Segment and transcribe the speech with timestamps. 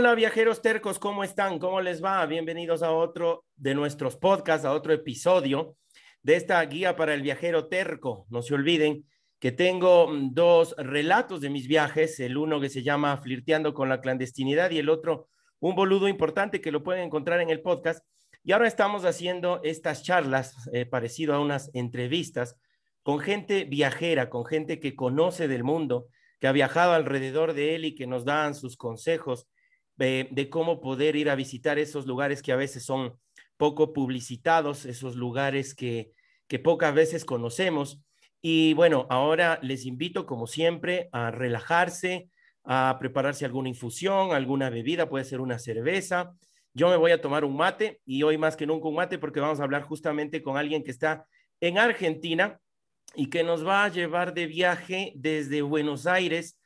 [0.00, 1.58] Hola, viajeros tercos, ¿cómo están?
[1.58, 2.24] ¿Cómo les va?
[2.24, 5.76] Bienvenidos a otro de nuestros podcasts, a otro episodio
[6.22, 8.24] de esta guía para el viajero terco.
[8.30, 9.04] No se olviden
[9.38, 13.90] que tengo mm, dos relatos de mis viajes, el uno que se llama Flirteando con
[13.90, 18.02] la clandestinidad y el otro un boludo importante que lo pueden encontrar en el podcast.
[18.42, 22.56] Y ahora estamos haciendo estas charlas eh, parecido a unas entrevistas
[23.02, 26.06] con gente viajera, con gente que conoce del mundo,
[26.38, 29.46] que ha viajado alrededor de él y que nos dan sus consejos
[30.00, 33.18] de, cómo poder ir a visitar esos lugares que a veces son
[33.58, 36.12] poco publicitados, esos lugares que,
[36.48, 38.00] que pocas veces conocemos.
[38.40, 42.30] Y bueno, ahora les invito, como siempre, a relajarse,
[42.64, 46.32] a prepararse alguna infusión, alguna bebida, puede ser una cerveza.
[46.72, 49.40] Yo me voy a tomar un mate y hoy más que nunca un mate porque
[49.40, 51.26] vamos a hablar justamente con alguien que está
[51.60, 52.58] en Argentina
[53.14, 56.59] y que nos va a llevar de viaje desde Buenos Aires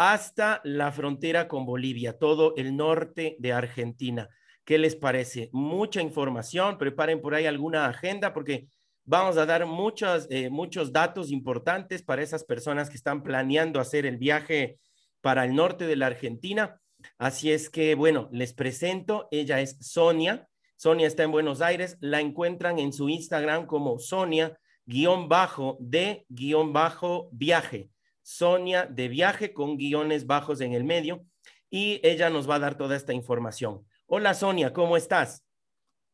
[0.00, 4.30] hasta la frontera con Bolivia, todo el norte de Argentina.
[4.64, 5.50] ¿Qué les parece?
[5.52, 8.66] Mucha información, preparen por ahí alguna agenda porque
[9.04, 14.06] vamos a dar muchos, eh, muchos datos importantes para esas personas que están planeando hacer
[14.06, 14.78] el viaje
[15.20, 16.80] para el norte de la Argentina.
[17.18, 20.48] Así es que, bueno, les presento, ella es Sonia.
[20.76, 26.24] Sonia está en Buenos Aires, la encuentran en su Instagram como Sonia guion bajo de
[26.30, 27.90] guion bajo viaje.
[28.30, 31.26] Sonia de viaje con guiones bajos en el medio
[31.68, 33.84] y ella nos va a dar toda esta información.
[34.06, 35.44] Hola Sonia, ¿cómo estás?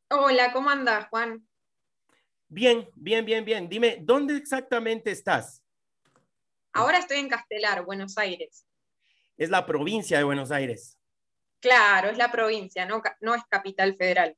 [0.08, 1.46] Hola, ¿cómo andas, Juan?
[2.48, 3.68] Bien, bien, bien, bien.
[3.68, 5.62] Dime, ¿dónde exactamente estás?
[6.72, 8.66] Ahora estoy en Castelar, Buenos Aires.
[9.36, 10.98] Es la provincia de Buenos Aires.
[11.60, 14.34] Claro, es la provincia, no, no es capital federal.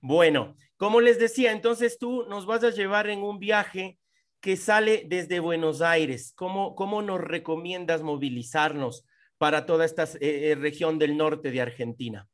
[0.00, 3.99] Bueno, como les decía, entonces tú nos vas a llevar en un viaje
[4.40, 6.32] que sale desde Buenos Aires.
[6.34, 9.04] ¿Cómo, cómo nos recomiendas movilizarnos
[9.38, 12.28] para toda esta eh, eh, región del norte de Argentina?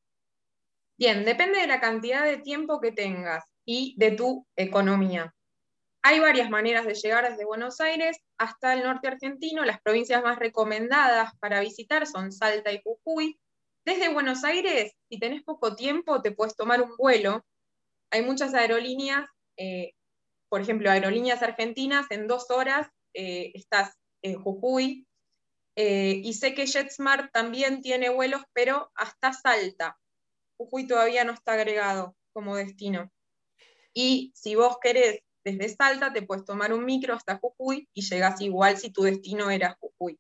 [0.99, 5.35] Bien, depende de la cantidad de tiempo que tengas y de tu economía.
[6.03, 9.65] Hay varias maneras de llegar desde Buenos Aires hasta el norte argentino.
[9.65, 13.39] Las provincias más recomendadas para visitar son Salta y Jujuy.
[13.85, 17.45] Desde Buenos Aires, si tenés poco tiempo, te puedes tomar un vuelo.
[18.11, 19.96] Hay muchas aerolíneas eh,
[20.49, 25.07] por ejemplo, aerolíneas argentinas, en dos horas eh, estás en Jujuy.
[25.79, 29.99] Eh, y sé que JetSmart también tiene vuelos, pero hasta Salta.
[30.57, 33.11] Jujuy todavía no está agregado como destino.
[33.93, 38.41] Y si vos querés desde Salta, te puedes tomar un micro hasta Jujuy y llegas
[38.41, 40.19] igual si tu destino era Jujuy.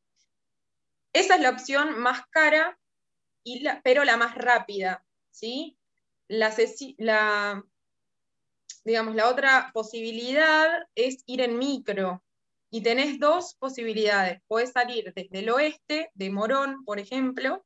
[1.12, 2.78] Esa es la opción más cara,
[3.42, 5.04] y pero la más rápida.
[5.30, 5.78] ¿sí?
[6.28, 6.54] La,
[6.98, 7.64] la
[8.86, 12.22] digamos, la otra posibilidad es ir en micro.
[12.70, 14.40] Y tenés dos posibilidades.
[14.46, 17.64] Podés salir desde el oeste, de Morón, por ejemplo,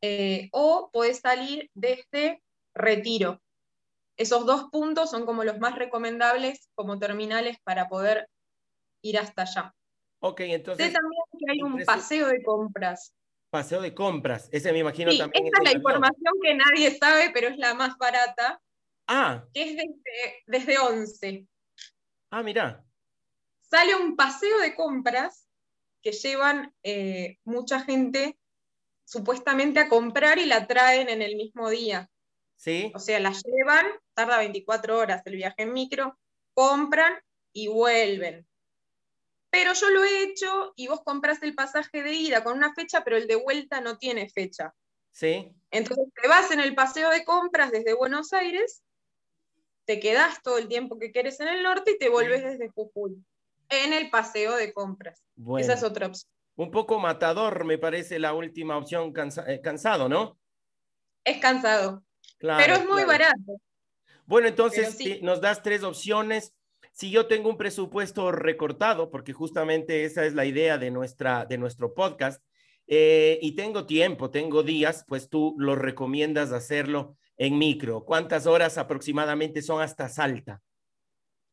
[0.00, 2.40] eh, o podés salir desde
[2.72, 3.40] Retiro.
[4.16, 8.28] Esos dos puntos son como los más recomendables como terminales para poder
[9.02, 9.74] ir hasta allá.
[10.20, 10.86] Ok, entonces.
[10.86, 13.12] Sé también que hay un paseo de compras.
[13.50, 15.46] Paseo de compras, ese me imagino sí, también.
[15.46, 18.60] Esta es la información que nadie sabe, pero es la más barata.
[19.06, 19.44] Ah.
[19.52, 19.76] Que es
[20.46, 21.46] desde, 11.
[22.30, 22.84] Ah, mira.
[23.62, 25.48] Sale un paseo de compras
[26.02, 28.38] que llevan eh, mucha gente
[29.04, 32.10] supuestamente a comprar y la traen en el mismo día.
[32.56, 32.92] Sí.
[32.94, 36.18] O sea, la llevan, tarda 24 horas el viaje en micro,
[36.54, 37.14] compran
[37.52, 38.46] y vuelven.
[39.50, 43.04] Pero yo lo he hecho y vos compras el pasaje de ida con una fecha,
[43.04, 44.74] pero el de vuelta no tiene fecha.
[45.10, 45.52] Sí.
[45.70, 48.82] Entonces te vas en el paseo de compras desde Buenos Aires
[49.84, 53.16] te quedas todo el tiempo que quieres en el norte y te vuelves desde Jujuy,
[53.68, 55.22] en el paseo de compras.
[55.58, 56.30] Esa es otra opción.
[56.54, 59.12] Un poco matador, me parece la última opción,
[59.46, 60.38] eh, cansado, ¿no?
[61.24, 62.04] Es cansado,
[62.38, 63.60] pero es muy barato.
[64.26, 66.54] Bueno, entonces nos das tres opciones.
[66.94, 71.56] si yo tengo un presupuesto recortado, porque justamente esa es la idea de, nuestra, de
[71.56, 72.42] nuestro podcast,
[72.86, 78.04] eh, y tengo tiempo, tengo días, pues tú lo recomiendas hacerlo en micro.
[78.04, 80.62] ¿Cuántas horas aproximadamente son hasta Salta?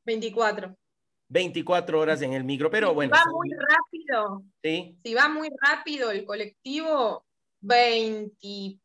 [0.06, 0.76] 24.
[1.30, 3.16] 24 horas en el micro, pero bueno.
[3.16, 4.44] Si va muy rápido.
[4.64, 4.98] Sí.
[5.04, 7.26] Si va muy rápido el colectivo,
[7.62, 8.80] 21.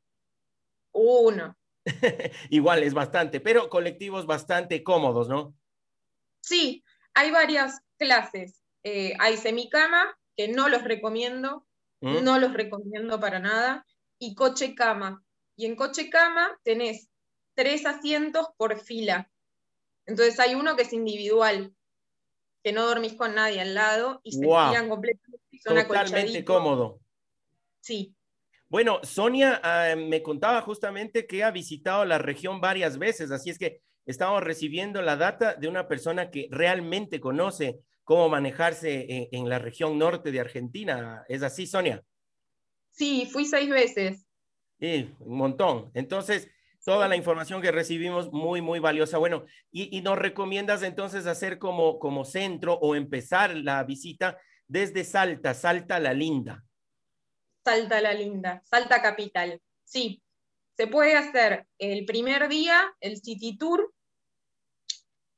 [2.51, 5.55] Igual es bastante, pero colectivos bastante cómodos, ¿no?
[6.43, 8.63] Sí, hay varias clases.
[8.83, 11.67] Eh, hay semicama, que no los recomiendo,
[12.01, 12.23] ¿Mm?
[12.23, 13.87] no los recomiendo para nada,
[14.19, 15.25] y coche cama.
[15.57, 17.09] Y en coche cama tenés
[17.55, 19.31] tres asientos por fila.
[20.07, 21.75] Entonces hay uno que es individual,
[22.63, 24.89] que no dormís con nadie al lado y se wow.
[24.89, 27.01] completamente y son Totalmente cómodo.
[27.81, 28.15] Sí.
[28.69, 33.59] Bueno, Sonia ah, me contaba justamente que ha visitado la región varias veces, así es
[33.59, 39.59] que estamos recibiendo la data de una persona que realmente conoce cómo manejarse en, la
[39.59, 41.25] región norte de Argentina.
[41.29, 42.03] ¿Es así, Sonia?
[42.91, 44.27] Sí, fui seis veces.
[44.81, 45.91] Sí, un montón.
[45.95, 46.49] Entonces,
[46.85, 49.19] toda la información que recibimos muy, muy valiosa.
[49.19, 54.39] Bueno, y, nos recomiendas entonces hacer como, como centro o empezar la visita
[54.69, 56.65] desde Salta, Salta la Linda.
[57.65, 59.61] Salta la Linda, Salta Capital.
[59.85, 60.23] Sí,
[60.77, 63.95] se puede hacer el primer día, el City Tour,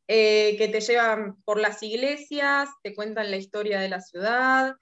[0.09, 4.75] eh, que te llevan por las iglesias, te cuentan la historia de la ciudad.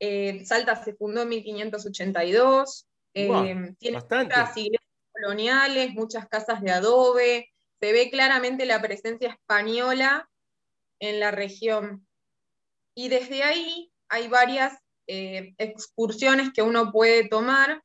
[0.00, 2.87] Eh, Salta se fundó en 1582,
[3.26, 4.82] eh, tiene muchas iglesias
[5.12, 7.48] coloniales, muchas casas de adobe,
[7.80, 10.28] se ve claramente la presencia española
[11.00, 12.06] en la región.
[12.94, 17.82] Y desde ahí hay varias excursiones que uno puede tomar,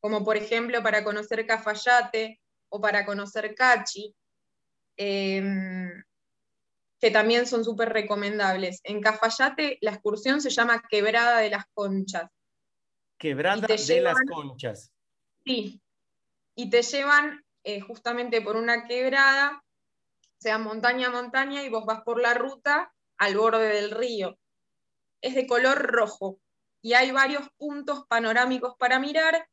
[0.00, 4.14] como por ejemplo para conocer Cafayate o para conocer Cachi.
[4.96, 6.04] Em,
[7.00, 8.80] que también son súper recomendables.
[8.82, 12.30] En Cafayate la excursión se llama Quebrada de las Conchas.
[13.18, 14.92] Quebrada de las Conchas.
[15.44, 15.80] Sí,
[16.54, 19.62] y te llevan eh, justamente por una quebrada,
[20.38, 24.38] sea montaña a montaña, y vos vas por la ruta al borde del río.
[25.20, 26.38] Es de color rojo
[26.82, 29.48] y hay varios puntos panorámicos para mirar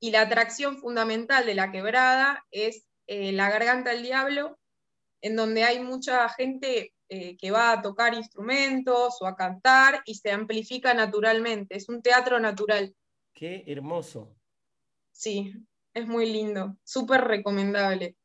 [0.00, 4.58] y la atracción fundamental de la quebrada es eh, la garganta del diablo,
[5.22, 10.16] en donde hay mucha gente eh, que va a tocar instrumentos o a cantar y
[10.16, 11.76] se amplifica naturalmente.
[11.76, 12.94] Es un teatro natural.
[13.34, 14.34] Qué hermoso.
[15.10, 15.52] Sí,
[15.92, 18.16] es muy lindo, súper recomendable.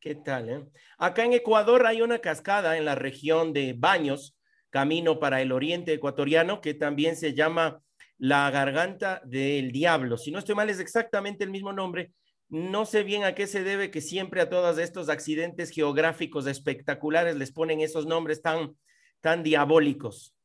[0.00, 0.48] ¿Qué tal?
[0.48, 0.64] Eh?
[0.98, 4.36] Acá en Ecuador hay una cascada en la región de Baños,
[4.70, 7.82] camino para el oriente ecuatoriano, que también se llama
[8.18, 10.16] la garganta del diablo.
[10.16, 12.12] Si no estoy mal, es exactamente el mismo nombre,
[12.52, 17.34] no sé bien a qué se debe que siempre a todos estos accidentes geográficos espectaculares
[17.34, 18.76] les ponen esos nombres tan,
[19.20, 20.36] tan diabólicos.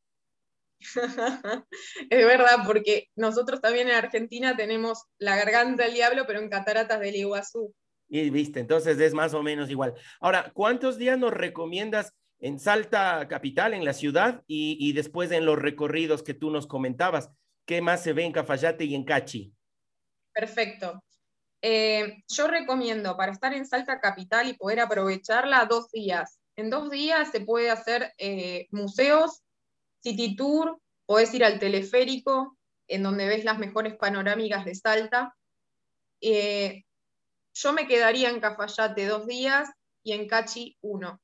[2.09, 6.99] es verdad, porque nosotros también en Argentina tenemos la garganta del diablo, pero en cataratas
[6.99, 7.73] del Iguazú.
[8.09, 9.93] Y viste, entonces es más o menos igual.
[10.19, 15.45] Ahora, ¿cuántos días nos recomiendas en Salta Capital, en la ciudad, y, y después en
[15.45, 17.31] los recorridos que tú nos comentabas?
[17.65, 19.53] ¿Qué más se ve en Cafayate y en Cachi?
[20.33, 21.03] Perfecto.
[21.61, 26.39] Eh, yo recomiendo para estar en Salta Capital y poder aprovecharla dos días.
[26.55, 29.41] En dos días se puede hacer eh, museos,
[30.01, 35.35] city tour, podés ir al teleférico, en donde ves las mejores panorámicas de Salta.
[36.21, 36.83] Eh,
[37.53, 39.69] yo me quedaría en Cafayate dos días
[40.03, 41.21] y en Cachi uno.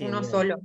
[0.00, 0.56] uno solo.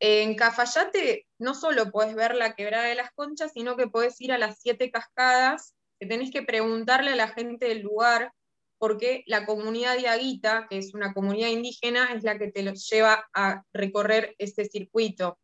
[0.00, 4.32] En Cafayate no solo puedes ver la quebrada de las conchas, sino que puedes ir
[4.32, 8.32] a las siete cascadas que tenés que preguntarle a la gente del lugar,
[8.78, 13.28] porque la comunidad de Aguita, que es una comunidad indígena, es la que te lleva
[13.32, 15.38] a recorrer este circuito.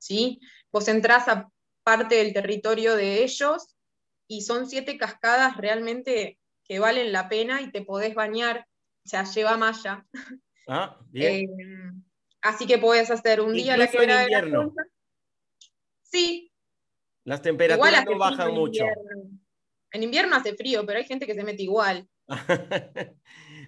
[0.00, 0.40] ¿Sí?
[0.72, 1.48] Vos entrás a
[1.84, 3.76] parte del territorio de ellos
[4.26, 8.66] y son siete cascadas realmente que valen la pena y te podés bañar,
[9.04, 10.06] o sea, lleva malla.
[10.68, 11.44] Ah, bien.
[11.60, 11.92] Eh,
[12.42, 14.74] así que podés hacer un día la que en invierno.
[16.02, 16.52] sí.
[17.24, 18.84] Las temperaturas no bajan mucho.
[19.92, 22.08] En invierno hace frío, pero hay gente que se mete igual.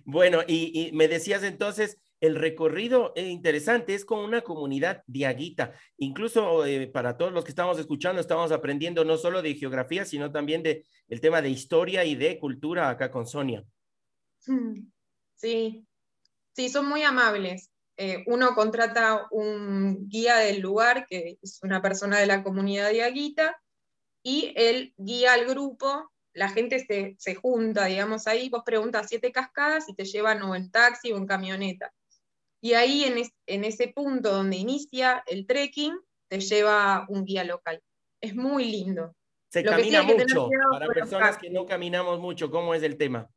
[0.05, 5.73] bueno, y, me decías entonces, el recorrido es interesante, es con una comunidad diaguita.
[5.99, 10.31] Incluso eh, para todos los que estamos escuchando, estamos aprendiendo no solo de geografía, sino
[10.31, 13.65] también de el tema de historia y de cultura acá con Sonia.
[15.35, 15.85] Sí,
[16.53, 17.71] sí, son muy amables.
[17.97, 23.61] Eh, uno contrata un guía del lugar, que es una persona de la comunidad diaguita,
[24.23, 29.89] y él guía al grupo la gente se, junta, digamos, ahí, vos preguntas siete cascadas
[29.89, 31.93] y te llevan o en taxi o en camioneta.
[32.63, 37.83] Y ahí en, en ese punto donde inicia el trekking, te lleva un guía local.
[38.21, 39.17] Es muy lindo.
[39.51, 40.49] Se camina mucho.
[40.71, 43.29] Para personas que no caminamos mucho, ¿cómo es el tema?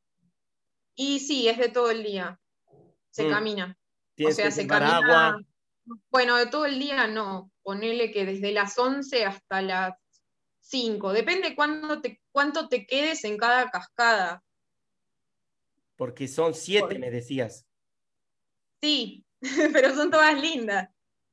[0.95, 2.39] Y sí, es de todo el día.
[3.09, 3.29] Se mm.
[3.31, 3.77] camina.
[4.23, 4.97] O sea, se camina.
[4.97, 5.41] Agua.
[6.11, 7.51] Bueno, de todo el día no.
[7.63, 9.95] Ponele que desde las 11 hasta las
[10.59, 11.13] 5.
[11.13, 14.43] Depende cuándo te, cuánto te quedes en cada cascada.
[15.95, 17.64] Porque son siete, me decías.
[18.85, 19.25] Sí,
[19.73, 20.89] pero son todas lindas.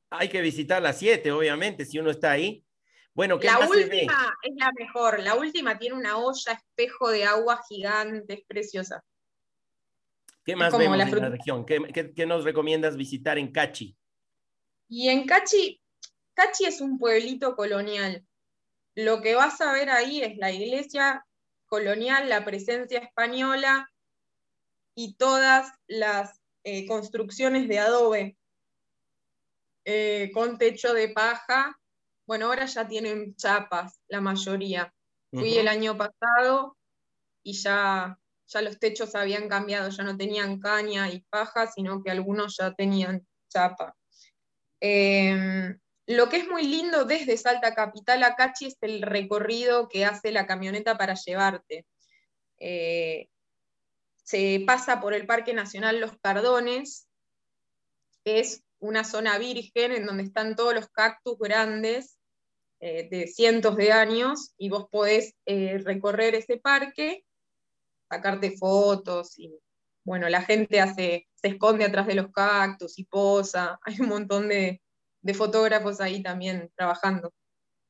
[0.09, 2.65] Hay que visitar las siete, obviamente, si uno está ahí.
[3.13, 5.19] Bueno, la última es la mejor.
[5.19, 9.03] La última tiene una olla espejo de agua gigante, es preciosa.
[10.43, 11.63] ¿Qué más vemos en la región?
[11.63, 13.95] ¿Qué, nos recomiendas visitar en Cachi?
[14.89, 15.79] Y en Cachi,
[16.33, 18.25] Cachi es un pueblito colonial.
[18.95, 21.25] Lo que vas a ver ahí es la iglesia
[21.67, 23.91] colonial, la presencia española
[24.95, 28.37] y todas las eh, construcciones de adobe
[29.85, 31.77] eh, con techo de paja
[32.25, 34.93] bueno, ahora ya tienen chapas, la mayoría.
[35.31, 36.77] Fui el año pasado
[37.41, 38.17] y ya,
[38.47, 42.73] ya los techos habían cambiado, ya no tenían caña y paja, sino que algunos ya
[42.73, 43.95] tenían chapa.
[44.79, 50.05] Em, lo que es muy lindo desde Salta Capital a Cachi es el recorrido que
[50.05, 51.85] hace la camioneta para llevarte.
[52.59, 53.27] Eh,
[54.23, 57.07] se pasa por el Parque Nacional Los Cardones,
[58.23, 62.17] que es una zona virgen en donde están todos los cactus grandes
[62.79, 67.25] eh, de cientos de años y vos podés eh, recorrer ese parque,
[68.09, 69.57] sacarte fotos y
[70.05, 74.49] bueno, la gente hace, se esconde atrás de los cactus y posa, hay un montón
[74.49, 74.81] de,
[75.21, 77.33] de fotógrafos ahí también trabajando.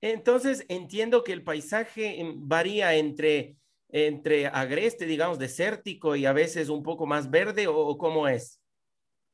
[0.02, 3.56] Entonces, entiendo que el paisaje em, varía entre,
[3.96, 8.60] entre agreste, digamos, desértico y a veces un poco más verde, o, cómo es?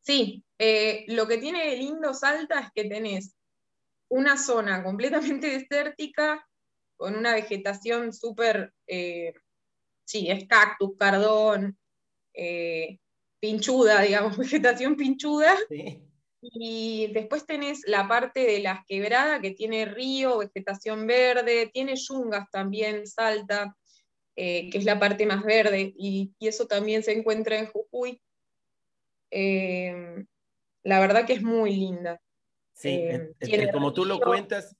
[0.02, 3.38] Sí, eh, lo que tiene lindo Salta es que tenés
[4.10, 6.46] una zona completamente desértica,
[6.98, 9.34] con una vegetación súper, eh,
[10.04, 11.80] sí, es cactus, cardón,
[12.34, 13.00] eh,
[13.40, 15.56] pinchuda, digamos, vegetación pinchuda.
[16.42, 22.50] Y después tenés la parte de las quebradas que tiene río, vegetación verde, tiene yungas
[22.52, 23.74] también, salta,
[24.40, 28.22] que es la parte más verde, y, y, eso también se encuentra en Jujuy.
[30.84, 32.22] la verdad que es muy linda.
[32.74, 34.76] Sí, eh, como tú lo cuentas.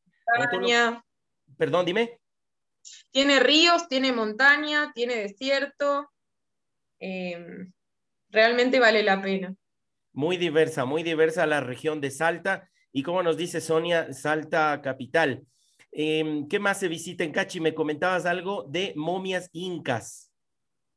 [1.58, 2.20] Perdón, dime.
[3.12, 6.10] Tiene ríos, tiene montaña, tiene desierto.
[8.30, 9.54] Realmente vale la pena.
[10.14, 12.70] Muy diversa, muy diversa la región de Salta.
[12.92, 15.46] Y como nos dice Sonia, Salta capital.
[15.92, 17.60] Em, ¿Qué más se visita en Cachi?
[17.60, 20.32] Me comentabas algo de momias incas.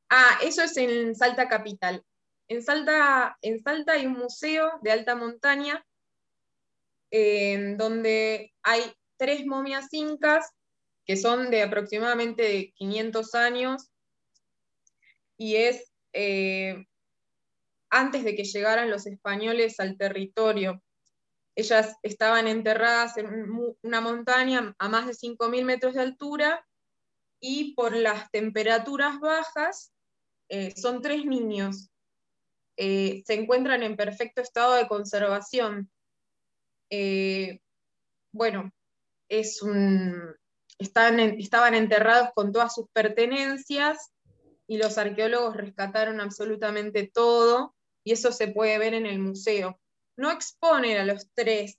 [0.09, 2.05] Ah, eso es en Salta capital.
[2.49, 5.85] En Salta, en Salta hay un museo de alta montaña
[7.77, 8.83] donde hay
[9.19, 10.51] tres momias incas
[11.05, 13.91] que son de aproximadamente 500 años
[15.37, 16.87] y es eh,
[17.91, 20.83] antes de que llegaran los españoles al territorio.
[21.55, 26.67] Ellas estaban enterradas en una montaña a más de 5.000 metros de altura
[27.41, 29.93] y por las temperaturas bajas
[30.49, 31.91] eh, son tres niños.
[32.77, 35.91] Eh, se encuentran en perfecto estado de conservación.
[36.91, 37.61] Eh,
[38.33, 38.73] bueno,
[39.29, 40.35] es un,
[40.79, 44.13] están estaban enterrados con todas sus pertenencias
[44.67, 49.79] y los arqueólogos rescataron absolutamente todo y eso se puede ver en el museo.
[50.16, 51.78] No exponen a los tres.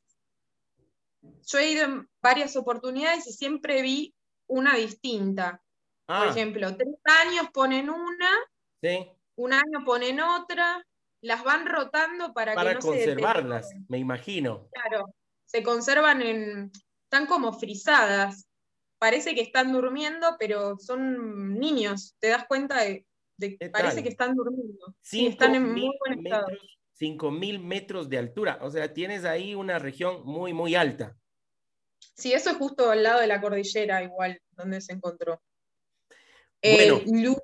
[1.21, 4.13] Yo he ido en varias oportunidades y siempre vi
[4.47, 5.61] una distinta.
[6.05, 6.29] Por ah.
[6.29, 8.29] ejemplo, tres años ponen una,
[9.35, 10.85] un año ponen otra,
[11.21, 14.67] las van rotando para, para que no conservarlas, me imagino.
[14.71, 15.13] Claro,
[15.45, 16.71] se conservan en,
[17.03, 18.47] están como frisadas.
[18.97, 22.15] Parece que están durmiendo, pero son niños.
[22.19, 23.05] Te das cuenta de,
[23.37, 24.95] que parece que están durmiendo.
[25.01, 26.47] Sí, están en muy buen estado.
[27.03, 28.59] 5.000 metros de altura.
[28.61, 31.17] O sea, tienes ahí una región muy, muy alta.
[32.15, 35.41] Sí, eso es justo al lado de la cordillera, igual, donde se encontró.
[36.61, 37.01] Bueno.
[37.05, 37.35] Eh,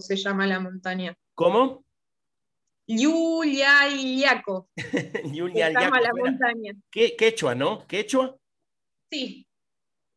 [0.00, 1.16] se llama la montaña.
[1.34, 1.84] ¿Cómo?
[2.86, 4.70] Yulia Iliaco.
[5.32, 6.72] Yulia la montaña.
[6.90, 7.86] ¿Qué, quechua, ¿no?
[7.86, 8.36] ¿Quechua?
[9.10, 9.46] Sí.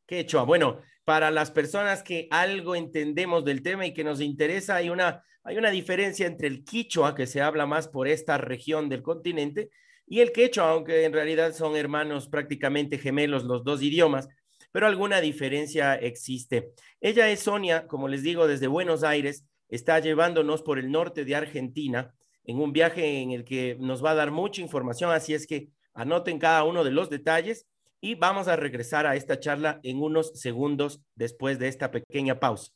[0.05, 0.43] Quechua.
[0.43, 5.23] Bueno, para las personas que algo entendemos del tema y que nos interesa, hay una,
[5.43, 9.69] hay una diferencia entre el quichua, que se habla más por esta región del continente,
[10.07, 14.27] y el quechua, aunque en realidad son hermanos prácticamente gemelos los dos idiomas,
[14.71, 16.71] pero alguna diferencia existe.
[16.99, 21.35] Ella es Sonia, como les digo, desde Buenos Aires, está llevándonos por el norte de
[21.35, 25.47] Argentina en un viaje en el que nos va a dar mucha información, así es
[25.47, 27.67] que anoten cada uno de los detalles
[28.01, 32.71] y vamos a regresar a esta charla en unos segundos después de esta pequeña pausa.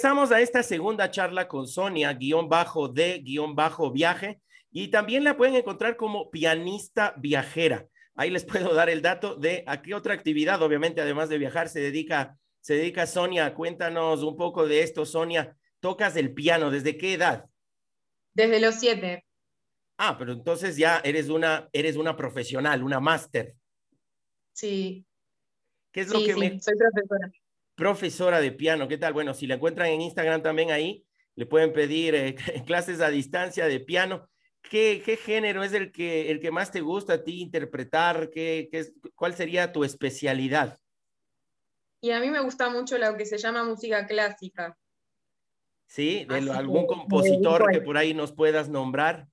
[0.00, 4.40] Regresamos a esta segunda charla con Sonia, guion bajo de guion bajo viaje,
[4.70, 7.86] y también la pueden encontrar como pianista viajera.
[8.14, 11.68] Ahí les puedo dar el dato de a qué otra actividad, obviamente, además de viajar,
[11.68, 13.52] se dedica, se dedica Sonia.
[13.52, 15.54] Cuéntanos un poco de esto, Sonia.
[15.80, 17.44] ¿Tocas el piano desde qué edad?
[18.32, 19.26] Desde los siete.
[19.98, 23.54] Ah, pero entonces ya eres una, eres una profesional, una máster.
[24.54, 25.04] Sí.
[25.92, 26.58] ¿Qué es lo que me...
[26.58, 27.30] Soy profesora
[27.80, 28.88] profesora de piano.
[28.88, 29.14] ¿Qué tal?
[29.14, 31.02] Bueno, si la encuentran en Instagram también ahí,
[31.34, 32.34] le pueden pedir eh,
[32.66, 34.28] clases a distancia de piano.
[34.60, 38.28] ¿Qué, ¿Qué, género es el que, el que más te gusta a ti interpretar?
[38.28, 40.78] ¿Qué, qué es, ¿Cuál sería tu especialidad?
[42.02, 44.76] Y a mí me gusta mucho lo que se llama música clásica.
[45.86, 46.26] ¿Sí?
[46.26, 49.26] ¿De ¿Algún compositor que por ahí nos puedas nombrar?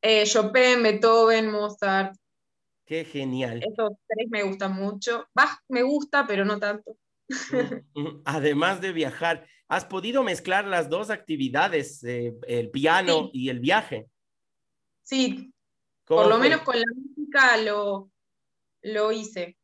[0.00, 2.14] Eh, Chopin, Beethoven, Mozart.
[2.86, 3.64] Qué genial.
[3.64, 5.26] Esos tres me gustan mucho.
[5.34, 6.96] Bach me gusta, pero no tanto.
[8.24, 14.06] Además de viajar, ¿has podido mezclar las dos actividades, eh, el piano y el viaje?
[15.02, 15.52] Sí,
[16.04, 18.10] por lo menos con la música lo,
[18.82, 19.56] lo hice.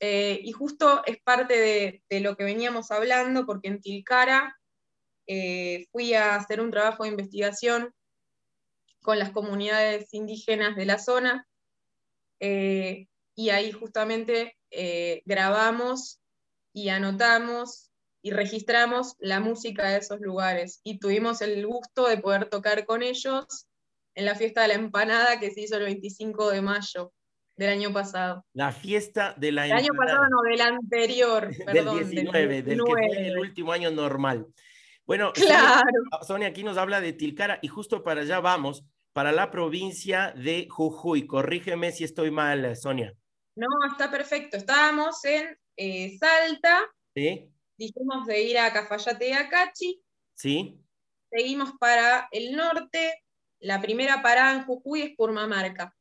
[0.00, 4.56] Eh, y justo es parte de, lo que veníamos hablando, porque en Tilcara
[5.26, 7.92] eh, fui a hacer un trabajo de investigación
[9.02, 11.46] con las comunidades indígenas de la zona,
[12.40, 14.58] y ahí justamente
[15.24, 16.20] grabamos
[16.74, 22.46] y anotamos y registramos la música de esos lugares y tuvimos el gusto de poder
[22.46, 23.66] tocar con ellos
[24.14, 27.12] en la fiesta de la empanada que se hizo el 25 de mayo
[27.56, 28.44] del año pasado.
[28.52, 31.98] La fiesta de la el año pasado no, del anterior, perdón.
[31.98, 34.46] del 19, del, que fue el último año normal.
[35.06, 35.82] Bueno, claro.
[36.26, 40.66] Sonia, aquí nos habla de Tilcara y justo para allá vamos, para la provincia de
[40.68, 41.26] Jujuy.
[41.26, 43.14] Corrígeme si estoy mal, Sonia.
[43.54, 44.56] No, está perfecto.
[44.56, 46.90] Estábamos en eh, Salta.
[47.14, 47.50] Sí.
[47.76, 50.02] Dijimos de ir a Cafayate y Acachi.
[50.34, 50.80] Sí.
[51.30, 53.22] Seguimos para el norte.
[53.60, 55.94] La primera parada en Jujuy es Purmamarca.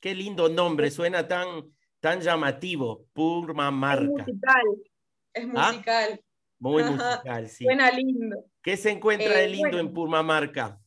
[0.00, 3.06] Qué lindo nombre, suena tan, tan llamativo.
[3.12, 4.04] Purmamarca.
[4.04, 4.64] Es musical.
[5.32, 5.72] Es ¿Ah?
[5.72, 6.20] musical.
[6.58, 7.64] Muy musical, sí.
[7.64, 8.44] Suena lindo.
[8.62, 10.80] ¿Qué se encuentra de eh, lindo en Purmamarca?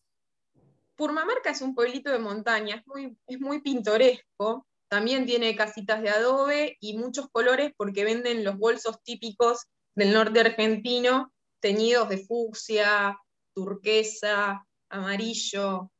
[0.95, 4.67] Purmamarca es un pueblito de montaña, es muy, es muy pintoresco.
[4.89, 10.39] También tiene casitas de adobe y muchos colores porque venden los bolsos típicos del norte
[10.39, 13.17] argentino, teñidos de fucsia,
[13.53, 15.91] turquesa, amarillo,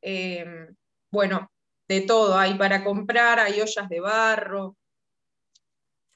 [0.00, 0.74] em,
[1.10, 1.52] bueno,
[1.88, 4.76] de todo hay para comprar, hay ollas de barro.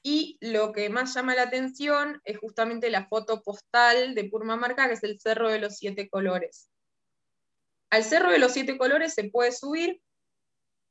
[0.01, 4.93] Y lo que más llama la atención es justamente la foto postal de Purmamarca, que
[4.93, 6.69] es el Cerro de los Siete Colores.
[7.91, 10.01] Al Cerro de los Siete Colores se puede subir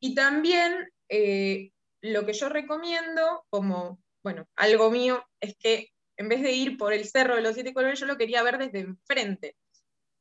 [0.00, 6.42] y también eh, lo que yo recomiendo, como, bueno, algo mío, es que en vez
[6.42, 9.56] de ir por el cerro de los siete colores, yo lo quería ver desde enfrente,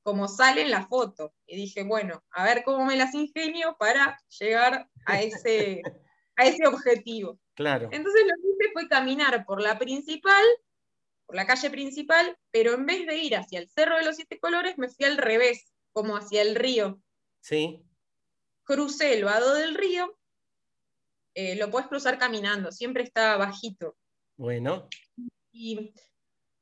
[0.04, 1.34] como sale en la foto.
[1.48, 5.82] Y dije, bueno, a ver cómo me las ingenio para llegar a ese,
[6.36, 7.40] a ese objetivo.
[7.56, 7.90] Claro.
[7.92, 10.44] Entonces lo que hice fue caminar por la principal,
[11.26, 14.40] por la calle principal, pero en vez de ir hacia el cerro de los siete
[14.40, 17.02] colores, me fui al revés, como hacia el río.
[17.40, 17.82] Sí.
[18.65, 20.17] Crucé el vado del río
[21.36, 23.97] eh, lo puedes cruzar caminando, siempre está bajito.
[24.38, 24.88] Bueno.
[25.51, 25.93] Y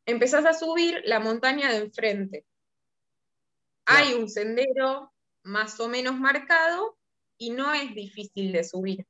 [0.07, 2.45] empezás a subir la montaña de enfrente.
[3.85, 5.13] Hay un sendero
[5.43, 6.97] más o menos marcado
[7.37, 9.05] y no es difícil de subir.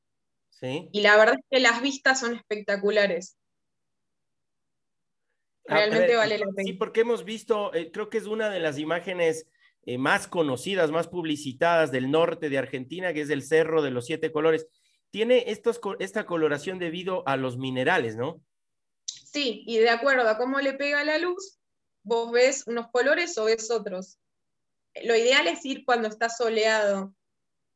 [0.49, 0.89] Sí.
[0.91, 3.37] Y la verdad es que las vistas son espectaculares.
[5.67, 6.63] Ah, Realmente vale la pena.
[6.65, 9.47] Sí, porque hemos visto, eh, creo que es una de las imágenes
[9.85, 14.05] eh, más conocidas, más publicitadas del norte de Argentina, que es el Cerro de los
[14.05, 14.67] Siete Colores
[15.13, 18.41] tiene estos, esta coloración debido a los minerales, ¿no?
[19.05, 21.59] Sí, y de acuerdo a cómo le pega la luz,
[22.01, 24.17] vos ves unos colores o ves otros.
[25.03, 27.13] Lo ideal es ir cuando está soleado,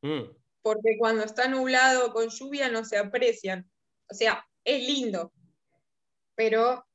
[0.02, 0.24] mm.
[0.64, 3.70] porque cuando está nublado con lluvia no se aprecian.
[4.10, 5.32] O sea, es lindo,
[6.34, 6.87] pero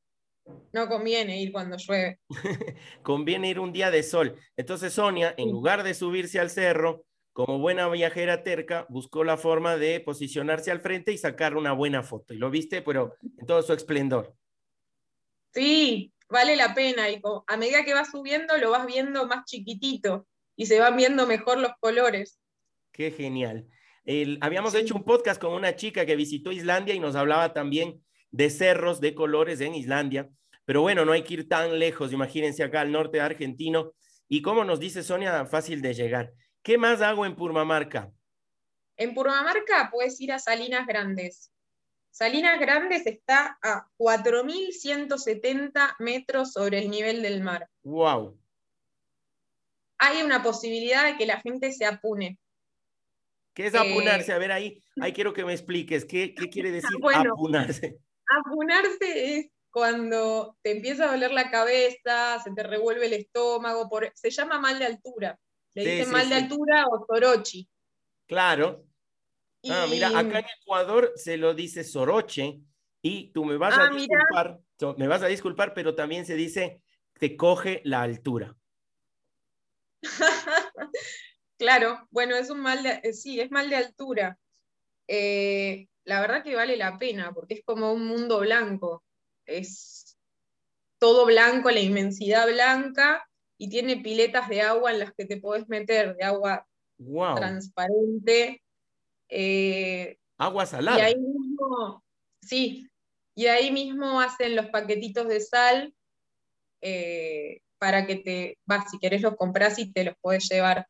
[0.73, 2.19] no conviene ir cuando llueve.
[3.03, 4.37] conviene ir un día de sol.
[4.57, 9.77] Entonces Sonia, en lugar de subirse al cerro, como buena viajera terca, buscó la forma
[9.77, 12.35] de posicionarse al frente y sacar una buena foto.
[12.35, 14.35] Y lo viste, pero en todo su esplendor.
[15.55, 17.09] Sí, vale la pena.
[17.11, 20.27] Y a medida que vas subiendo, lo vas viendo más chiquitito
[20.57, 22.39] y se van viendo mejor los colores.
[22.93, 23.67] Qué genial.
[24.41, 28.03] habíamos hecho un podcast con una chica que visitó Islandia y nos hablaba también
[28.33, 30.29] de cerros de colores en Islandia.
[30.65, 33.93] Pero bueno, no hay que ir tan lejos, imagínense acá al norte argentino.
[34.29, 36.33] Y como nos dice Sonia, fácil de llegar.
[36.63, 38.11] ¿Qué más hago en Purmamarca?
[38.97, 41.53] En Purmamarca puedes ir a Salinas Grandes.
[42.11, 47.69] Salinas Grandes está a 4.170 metros sobre el nivel del mar.
[47.83, 48.39] ¡Wow!
[49.99, 52.39] Hay una posibilidad de que la gente se apune.
[53.55, 54.33] ¿Qué es apunarse?
[54.33, 56.05] Eh, a ver, ahí, ahí quiero que me expliques.
[56.05, 56.91] ¿Qué, quiere decir
[57.31, 57.99] apunarse?
[58.39, 64.11] Apunarse es cuando te empieza a doler la cabeza, se te revuelve el estómago, por,
[64.15, 65.39] se llama mal de altura.
[65.75, 67.69] Le dicen mal de altura o sorochi.
[68.27, 68.85] Claro.
[69.71, 72.61] Ah, mira, acá en Ecuador se lo dice soroche
[73.01, 74.61] y tú me vas a ah, disculpar,
[74.97, 76.83] me vas a disculpar, pero también se dice
[77.19, 78.57] te coge la altura.
[81.59, 84.39] claro, bueno, es un mal de, eh, sí, es mal de altura.
[85.07, 89.03] Eh, la verdad que vale la pena porque es como un mundo blanco.
[89.47, 90.17] Es
[90.99, 95.69] todo blanco, la inmensidad blanca y tiene piletas de agua en las que te podés
[95.69, 96.67] meter, de agua
[97.37, 98.63] transparente.
[99.29, 100.99] Eh, agua salada.
[100.99, 102.05] Y ahí mismo,
[102.41, 102.89] sí,
[103.35, 105.95] y ahí mismo hacen los paquetitos de sal
[106.81, 110.87] eh, para que te, vas, si querés los compras y te los puedes llevar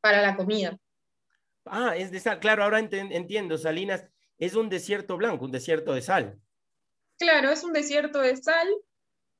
[0.00, 0.76] para la comida.
[1.66, 4.06] Ah, es de sal, claro, ahora entiendo, Salinas
[4.38, 6.40] es un desierto blanco, un desierto de sal.
[7.18, 8.68] Claro, es un desierto de sal.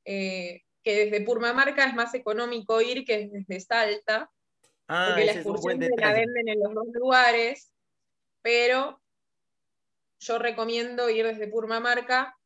[0.05, 4.31] Eh, que desde Purmamarca es más económico ir que desde Salta,
[4.87, 7.73] ah, porque la excursión se la venden en los dos lugares,
[8.43, 9.01] pero
[10.21, 12.37] yo recomiendo ir desde Purmamarca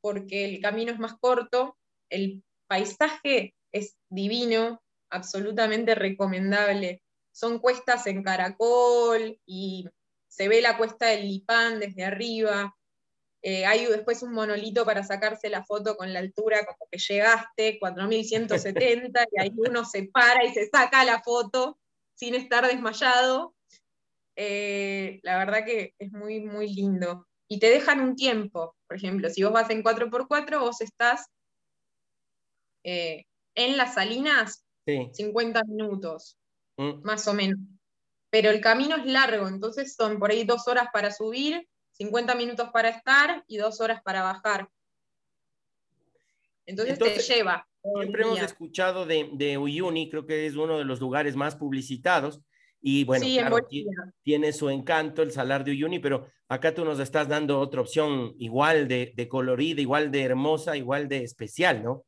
[0.00, 7.02] porque el camino es más corto, el paisaje es divino, absolutamente recomendable.
[7.32, 9.88] Son cuestas en caracol y
[10.30, 12.74] se ve la cuesta del Lipán desde arriba,
[13.42, 17.78] eh, hay después un monolito para sacarse la foto con la altura, como que llegaste,
[17.78, 21.78] 4170, y ahí uno se para y se saca la foto
[22.14, 23.54] sin estar desmayado.
[24.36, 27.26] Eh, la verdad que es muy, muy lindo.
[27.48, 31.26] Y te dejan un tiempo, por ejemplo, si vos vas en 4x4, vos estás
[32.84, 36.36] eh, en las salinas 50 minutos,
[36.76, 37.02] mm.
[37.02, 37.58] más o menos.
[38.30, 42.70] Pero el camino es largo, entonces son por ahí dos horas para subir 50 minutos
[42.72, 44.68] para estar y dos horas para bajar.
[46.64, 47.66] Entonces, te lleva.
[47.82, 52.40] Siempre hemos escuchado de, de, Uyuni, creo que es uno de los lugares más publicitados.
[52.80, 53.26] Y bueno,
[54.22, 58.34] tiene su encanto el salar de Uyuni, pero acá tú nos estás dando otra opción
[58.38, 62.04] igual de, de colorida, igual de hermosa, igual de especial, ¿no?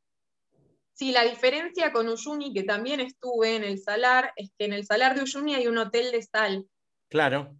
[0.93, 4.85] Sí, la diferencia con Uyuni, que también estuve en el salar, es que en el
[4.85, 6.67] salar de Uyuni hay un hotel de sal.
[7.09, 7.57] Claro.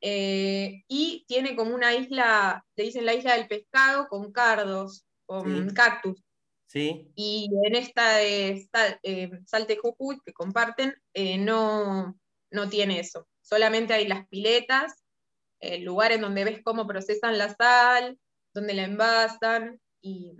[0.00, 5.70] Eh, y tiene como una isla, le dicen la isla del pescado, con cardos, con
[5.70, 6.22] cactus.
[6.66, 7.10] Sí.
[7.14, 8.68] Y en esta de
[9.02, 12.18] eh, Salte Jujuy que comparten, eh, no,
[12.50, 13.28] no tiene eso.
[13.40, 15.04] Solamente hay las piletas,
[15.60, 18.18] el lugar en donde ves cómo procesan la sal,
[18.52, 20.32] donde la envasan y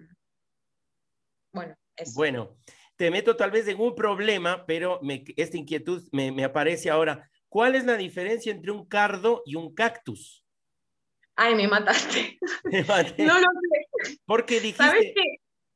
[1.56, 2.12] bueno, eso.
[2.14, 2.56] Bueno,
[2.96, 5.00] te meto tal vez en un problema, pero
[5.36, 7.28] esta inquietud me, me aparece ahora.
[7.48, 10.44] ¿Cuál es la diferencia entre un cardo y un cactus?
[11.36, 12.38] Ay, me mataste.
[13.18, 13.46] no lo
[14.02, 14.18] sé.
[14.24, 14.84] Porque dijiste.
[14.84, 15.22] ¿Sabes qué?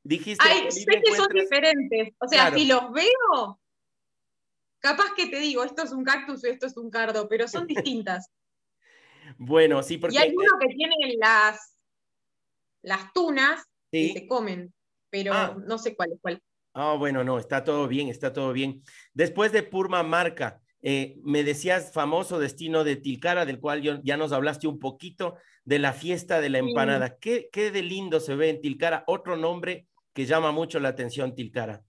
[0.03, 2.14] Dijiste Ay, sé que son diferentes.
[2.19, 3.61] O sea, si los veo,
[4.79, 7.66] capaz que te digo, esto es un cactus y esto es un cardo, pero son
[7.66, 8.31] distintas.
[9.37, 10.16] bueno, sí, porque.
[10.16, 11.77] Y hay uno que tiene las,
[12.83, 13.62] las tunas
[13.93, 14.73] que se comen,
[15.11, 15.57] pero ah.
[15.66, 16.42] no sé cuál es cuál.
[16.73, 18.83] Ah, bueno, no, está todo bien, está todo bien.
[19.12, 24.33] Después de Purma Marca, eh, me decías famoso destino de Tilcara, del cual ya nos
[24.33, 27.18] hablaste un poquito, de la fiesta de la empanada.
[27.18, 29.05] ¿Qué, ¿Qué, de lindo se ve en Tilcara?
[29.07, 31.85] Otro nombre que llama mucho la atención, Tilcara.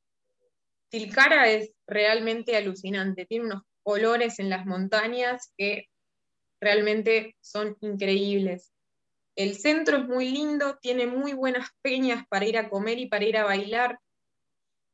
[0.90, 5.88] Tilcara es realmente alucinante, tiene unos colores en las montañas que
[6.60, 8.71] realmente son increíbles.
[9.36, 13.26] El centro es muy lindo, tiene muy buenas peñas para ir a comer y para
[13.26, 14.00] ir a bailar.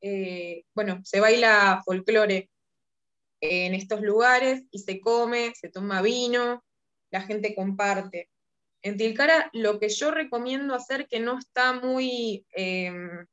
[0.01, 2.49] Eh, bueno, se baila folclore
[3.41, 6.63] en estos lugares y se come, se toma vino,
[7.09, 8.29] la gente comparte.
[8.81, 13.25] En Tilcara lo que yo recomiendo hacer que no está muy, em,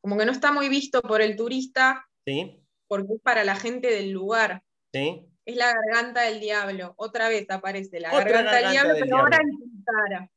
[0.00, 2.60] como que no está muy visto por el turista, ¿Sí?
[2.86, 4.62] porque es para la gente del lugar.
[4.92, 5.26] ¿Sí?
[5.44, 6.94] Es la garganta del diablo.
[6.96, 10.30] Otra vez aparece la garganta, del diablo, pero ahora en Tilcara.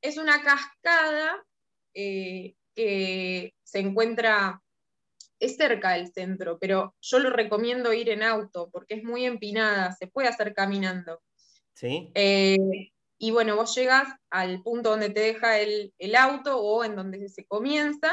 [0.00, 1.44] Es una cascada
[1.94, 4.62] eh, que se encuentra,
[5.40, 9.92] es cerca del centro, pero yo lo recomiendo ir en auto porque es muy empinada,
[9.92, 11.20] se puede hacer caminando.
[11.72, 12.10] ¿Sí?
[12.14, 17.28] Eh, y bueno, vos llegas al punto donde te deja el, auto o en donde
[17.28, 18.12] se comienza,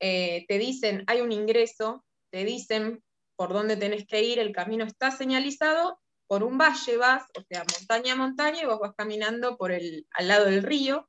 [0.00, 3.02] eh, te dicen, hay un ingreso, te dicen
[3.36, 7.64] por dónde tenés que ir, el camino está señalizado, por un valle vas, o sea,
[7.78, 11.08] montaña a montaña, y vos vas caminando por el, al lado del río.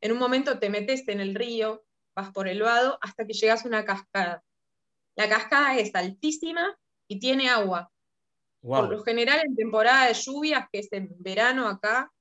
[0.00, 3.64] En un momento te metes en el río, vas por el vado, hasta que llegas
[3.64, 4.44] a una cascada.
[5.16, 6.76] La cascada es altísima
[7.08, 7.90] y tiene agua.
[8.60, 12.12] Por lo general, en temporada de lluvias, que es en verano acá,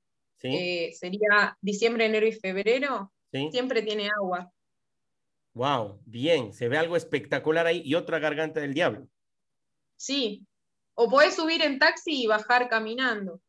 [0.42, 3.12] eh, sería diciembre, enero y febrero,
[3.52, 4.52] siempre tiene agua.
[5.54, 9.08] Wow, bien, se ve algo espectacular ahí y otra garganta del diablo.
[10.02, 10.48] Sí,
[10.96, 13.40] o puedes subir en taxi y bajar caminando.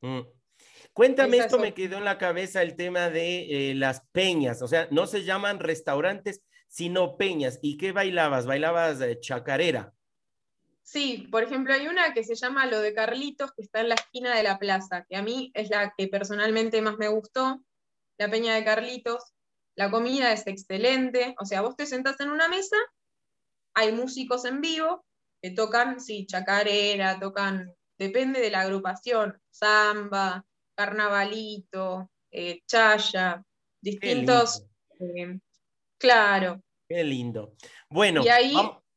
[0.00, 0.20] Mm.
[0.92, 4.86] Cuéntame, esto me quedó en la cabeza el tema de eh, las peñas, o sea,
[4.92, 7.58] no se llaman restaurantes, sino peñas.
[7.62, 8.46] ¿Y qué bailabas?
[8.46, 9.92] ¿Bailabas eh, chacarera?
[10.84, 13.96] Sí, por ejemplo, hay una que se llama Lo de Carlitos, que está en la
[13.96, 17.60] esquina de la plaza, que a mí es la que personalmente más me gustó,
[18.18, 19.32] la Peña de Carlitos.
[19.74, 22.76] La comida es excelente, o sea, vos te sentás en una mesa,
[23.74, 25.04] hay músicos en vivo
[25.40, 33.42] que tocan, sí, chacarera, tocan, depende de la agrupación, samba, carnavalito, eh, chaya,
[33.80, 34.64] distintos,
[35.00, 35.38] eh,
[35.98, 36.62] claro.
[36.88, 37.54] Qué lindo.
[37.90, 38.54] Bueno, y ahí,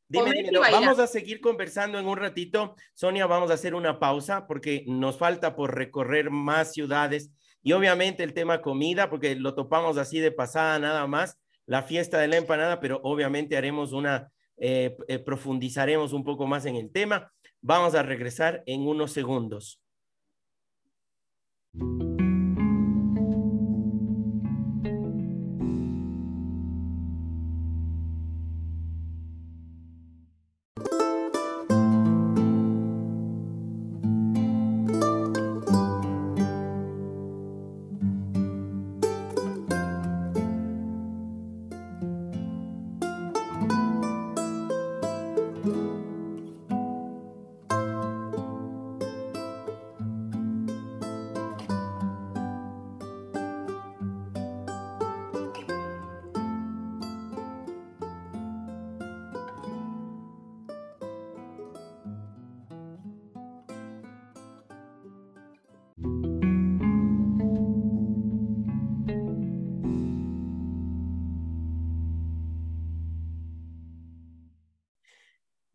[0.08, 2.74] vamos a seguir conversando en un ratito.
[2.94, 7.30] Sonia, vamos a hacer una pausa porque nos falta por recorrer más ciudades
[7.62, 12.18] y obviamente el tema comida, porque lo topamos así de pasada nada más, la fiesta
[12.18, 14.32] de la empanada, pero obviamente haremos una,
[14.64, 17.32] eh, eh, profundizaremos un poco más en el tema.
[17.60, 19.80] Vamos a regresar en unos segundos.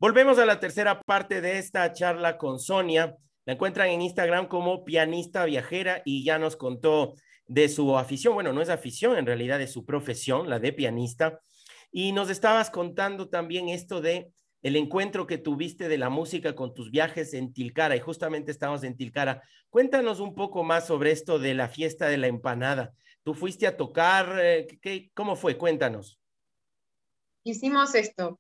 [0.08, 3.18] Volvemos a la tercera parte de esta charla con Sonia.
[3.44, 7.16] La encuentran en Instagram como pianista viajera y ya nos contó
[7.46, 8.34] de su afición.
[8.34, 11.42] Bueno, no es afición, en realidad es su profesión, la de pianista.
[11.92, 16.74] Y nos estabas contando también esto de el encuentro que tuviste de la música con
[16.74, 19.44] tus viajes en Tilcara y justamente estamos en Tilcara.
[19.70, 22.94] Cuéntanos un poco más sobre esto de la fiesta de la empanada.
[23.24, 24.40] ¿Tú fuiste a tocar?
[24.40, 25.58] Eh, ¿Qué, ¿Cómo fue?
[25.58, 26.18] Cuéntanos.
[27.44, 28.40] Hicimos esto.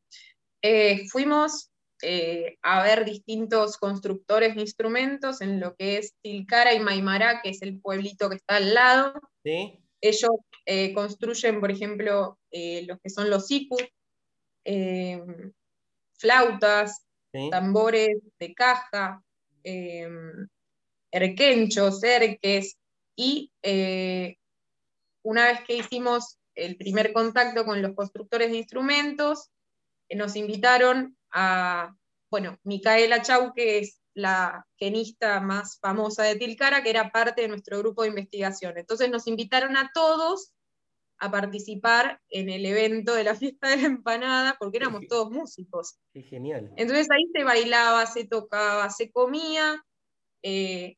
[0.61, 6.79] Eh, fuimos eh, a ver distintos constructores de instrumentos en lo que es Tilcara y
[6.79, 9.13] Maimará, que es el pueblito que está al lado.
[9.43, 10.31] Ellos
[10.65, 13.77] eh, construyen, por ejemplo, los que son los siku,
[16.13, 17.05] flautas,
[17.51, 19.23] tambores de caja,
[21.11, 22.77] erquenchos, erques,
[23.15, 23.51] y
[25.23, 29.49] una vez que hicimos el primer contacto con los constructores de instrumentos,
[30.15, 31.93] nos invitaron a,
[32.29, 37.47] bueno, Micaela Chau, que es la genista más famosa de Tilcara, que era parte de
[37.47, 38.77] nuestro grupo de investigación.
[38.77, 40.53] Entonces nos invitaron a todos
[41.19, 45.99] a participar en el evento de la fiesta de la empanada, porque éramos todos músicos.
[46.13, 46.71] Qué genial.
[46.77, 49.83] Entonces ahí se bailaba, se tocaba, se comía.
[50.43, 50.95] Eh,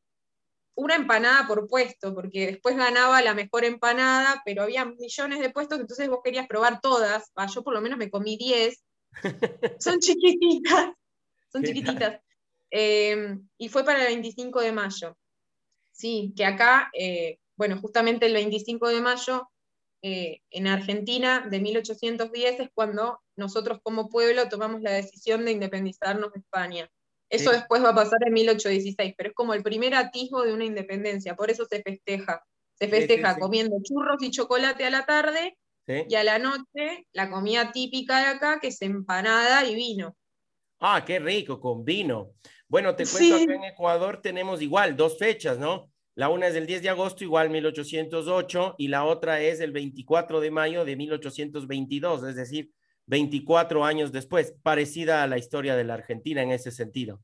[0.76, 5.78] una empanada por puesto, porque después ganaba la mejor empanada, pero había millones de puestos,
[5.78, 7.32] entonces vos querías probar todas.
[7.54, 8.82] yo por lo menos me comí 10
[9.80, 10.93] son chiquititas,
[11.52, 12.22] son chiquititas.
[12.72, 15.17] em, y fue para el 25 de mayo.
[15.91, 19.50] Sí, que acá, eh, bueno, justamente el 25 de mayo,
[20.02, 26.32] eh, en Argentina, de 1810, es cuando nosotros como pueblo tomamos la decisión de independizarnos
[26.32, 26.89] de España.
[27.30, 30.65] Eso después va a pasar en 1816, pero es como el primer atisbo de una
[30.65, 32.43] independencia, por eso se festeja.
[32.76, 35.58] Se festeja comiendo churros y chocolate a la tarde
[36.08, 40.15] y a la noche la comida típica de acá, que es empanada y vino.
[40.80, 42.34] Ah, qué rico, con vino.
[42.67, 45.91] Bueno, te cuento, acá en Ecuador tenemos igual dos fechas, ¿no?
[46.15, 50.39] La una es el 10 de agosto, igual 1808, y la otra es el 24
[50.39, 52.71] de mayo de 1822, es decir,
[53.08, 57.21] 24 años después, parecida a la historia de la Argentina en ese sentido.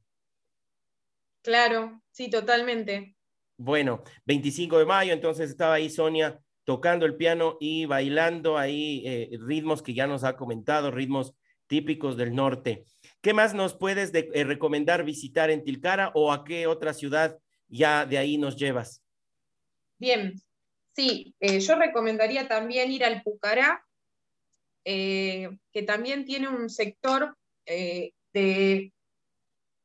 [1.44, 3.16] Claro, sí, totalmente.
[3.58, 9.30] Bueno, 25 de mayo, entonces estaba ahí Sonia tocando el piano y bailando ahí eh,
[9.40, 11.34] ritmos que ya nos ha comentado, ritmos
[11.68, 12.86] típicos del norte.
[13.22, 18.06] ¿Qué más nos puedes eh, recomendar visitar en Tilcara o a qué otra ciudad ya
[18.06, 19.04] de ahí nos llevas?
[19.98, 20.34] Bien,
[20.96, 23.84] sí, eh, yo recomendaría también ir al Pucará,
[24.84, 28.94] que también tiene un sector de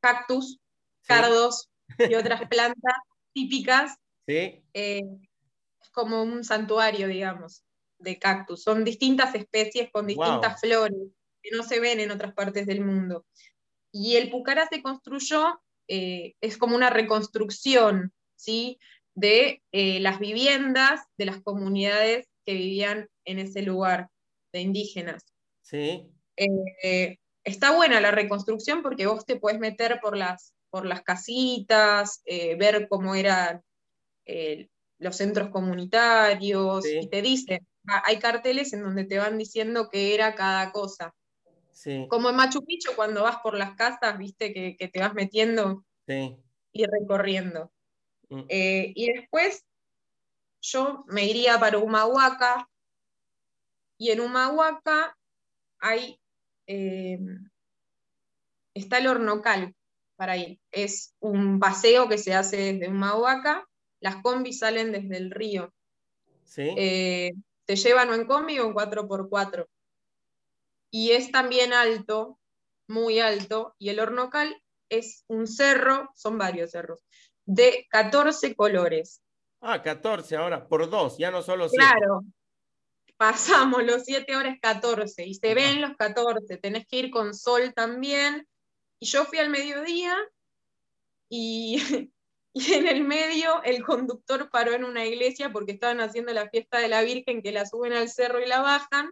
[0.00, 0.58] cactus,
[1.06, 2.96] cardos y otras plantas
[3.32, 3.96] típicas.
[4.26, 4.62] Sí
[6.00, 7.62] como un santuario, digamos,
[7.98, 8.62] de cactus.
[8.62, 10.98] Son distintas especies con distintas flores
[11.42, 13.26] que no se ven en otras partes del mundo.
[13.92, 18.78] Y el Pucará se construyó, eh, es como una reconstrucción, ¿sí?
[19.14, 24.08] de eh, las viviendas de las comunidades que vivían en ese lugar,
[24.52, 25.22] de indígenas.
[25.60, 26.06] Sí.
[26.36, 32.22] Eh, está buena la reconstrucción porque vos te puedes meter por las, por las casitas,
[32.24, 33.62] ver cómo era
[35.00, 37.66] los centros comunitarios, y te dicen,
[38.04, 41.14] hay carteles en donde te van diciendo qué era cada cosa.
[42.08, 46.84] Como en Machu Picchu, cuando vas por las casas, viste que, te vas metiendo y
[46.84, 47.72] recorriendo.
[48.28, 48.42] Mm.
[48.48, 49.64] Eh, y después
[50.60, 52.68] yo me iría para Humahuaca,
[53.96, 55.16] y en Humahuaca
[55.78, 56.20] hay,
[56.66, 57.18] eh,
[58.74, 59.74] está el Hornocal
[60.16, 60.60] para ir.
[60.70, 63.66] Es un paseo que se hace desde Humahuaca
[64.00, 65.72] las combis salen desde el río.
[66.44, 66.74] ¿Sí?
[66.76, 67.32] Eh,
[67.64, 69.66] te llevan o en combi o en 4x4.
[70.90, 72.38] Y es también alto,
[72.88, 77.04] muy alto, y el Hornocal es un cerro, son varios cerros,
[77.46, 79.22] de 14 colores.
[79.60, 81.76] Ah, 14 ahora, por dos, ya no solo 7.
[81.84, 82.24] Claro,
[83.16, 87.72] pasamos los 7 horas 14 y se ven los 14, tenés que ir con sol
[87.74, 88.48] también.
[88.98, 90.16] Y yo fui al mediodía
[91.28, 91.76] y
[92.54, 96.78] y en el medio el conductor paró en una iglesia porque estaban haciendo la fiesta
[96.78, 99.10] de la Virgen que la suben al cerro y la bajan.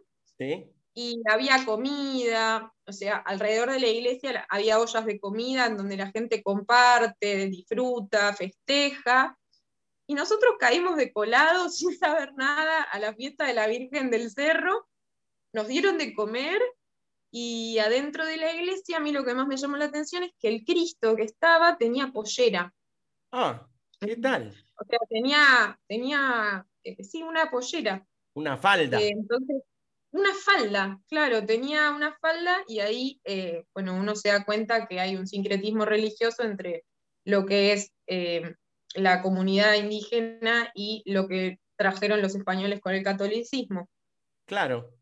[0.95, 5.97] Y había comida, o sea, alrededor de la iglesia había ollas de comida en donde
[5.97, 9.39] la gente comparte, disfruta, festeja.
[10.09, 14.31] Y nosotros caímos de colado sin saber nada a la fiesta de la Virgen del
[14.31, 14.89] Cerro.
[15.53, 16.61] Nos dieron de comer
[17.31, 20.33] y adentro de la iglesia a mí lo que más me llamó la atención es
[20.41, 22.75] que el Cristo que estaba tenía pollera.
[23.33, 23.67] Ah,
[24.01, 24.55] ¿qué tal?
[24.81, 28.07] O sea, tenía, tenía eh, sí, una pollera.
[28.35, 29.01] Una falda.
[29.01, 29.63] Eh, entonces,
[30.11, 35.01] una falda, claro, tenía una falda y ahí, eh, bueno, uno se da cuenta que
[35.01, 36.85] hay un sincretismo religioso entre
[37.25, 37.93] lo que es
[38.95, 43.91] la comunidad indígena y lo que trajeron los españoles con el catolicismo.
[44.47, 44.95] Claro.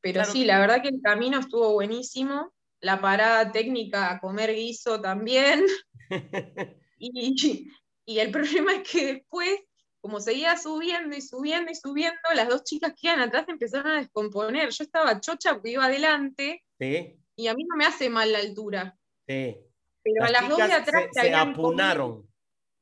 [0.00, 2.52] pero sí, la verdad que el camino estuvo buenísimo,
[2.84, 5.64] la parada técnica a comer guiso también.
[6.98, 7.70] y,
[8.06, 9.58] el problema es que después,
[10.02, 14.00] como seguía subiendo y subiendo y subiendo, las dos chicas que iban atrás empezaron a
[14.00, 14.68] descomponer.
[14.68, 18.94] Yo estaba chocha porque iba adelante y a mí no me hace mal la altura.
[19.26, 22.28] Pero a las dos de atrás se, se apunaron.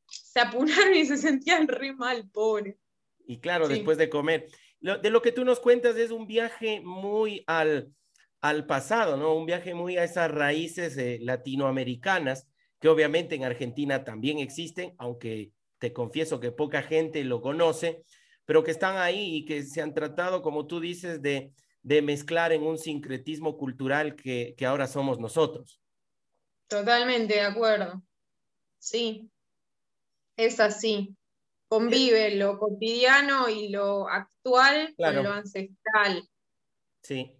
[0.08, 2.76] se apunaron y se sentían re mal, pobre.
[3.24, 4.48] Y claro, después de comer.
[4.80, 7.94] de lo que tú nos cuentas es un viaje muy al,
[8.42, 9.34] al pasado, ¿no?
[9.34, 12.48] Un viaje muy a esas raíces eh, latinoamericanas
[12.80, 18.02] que obviamente en Argentina también existen, aunque te confieso que poca gente lo conoce,
[18.44, 21.52] pero que están ahí y que se han tratado, como tú dices, de,
[21.84, 25.80] mezclar en un sincretismo cultural que, ahora somos nosotros.
[26.66, 28.02] Totalmente de acuerdo.
[28.78, 29.30] Sí,
[30.36, 31.16] es así.
[31.68, 36.28] Convive lo cotidiano y lo actual con lo ancestral.
[37.02, 37.36] Sí.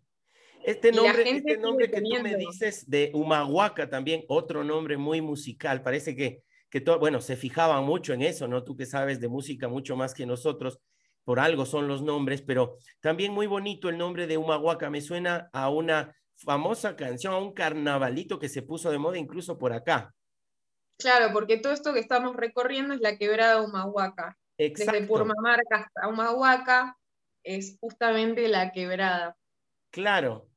[0.65, 5.83] Este nombre, este nombre que tú me dices de Humahuaca también, otro nombre muy musical,
[5.83, 8.63] parece que, que todo, bueno, se fijaban mucho en eso, ¿no?
[8.65, 10.79] Tú que sabes de música mucho más que nosotros,
[11.25, 15.49] por algo son los nombres, pero también muy bonito el nombre de Humahuaca, me suena
[15.53, 20.15] a una famosa canción, a un carnavalito que se puso de moda incluso por acá.
[20.99, 24.37] Claro, porque todo esto que estamos recorriendo es la quebrada Humahuaca.
[24.59, 24.93] Exacto.
[24.93, 26.97] Desde Purmamarca hasta Humahuaca
[27.43, 29.37] es justamente la quebrada.
[29.91, 30.52] Claro.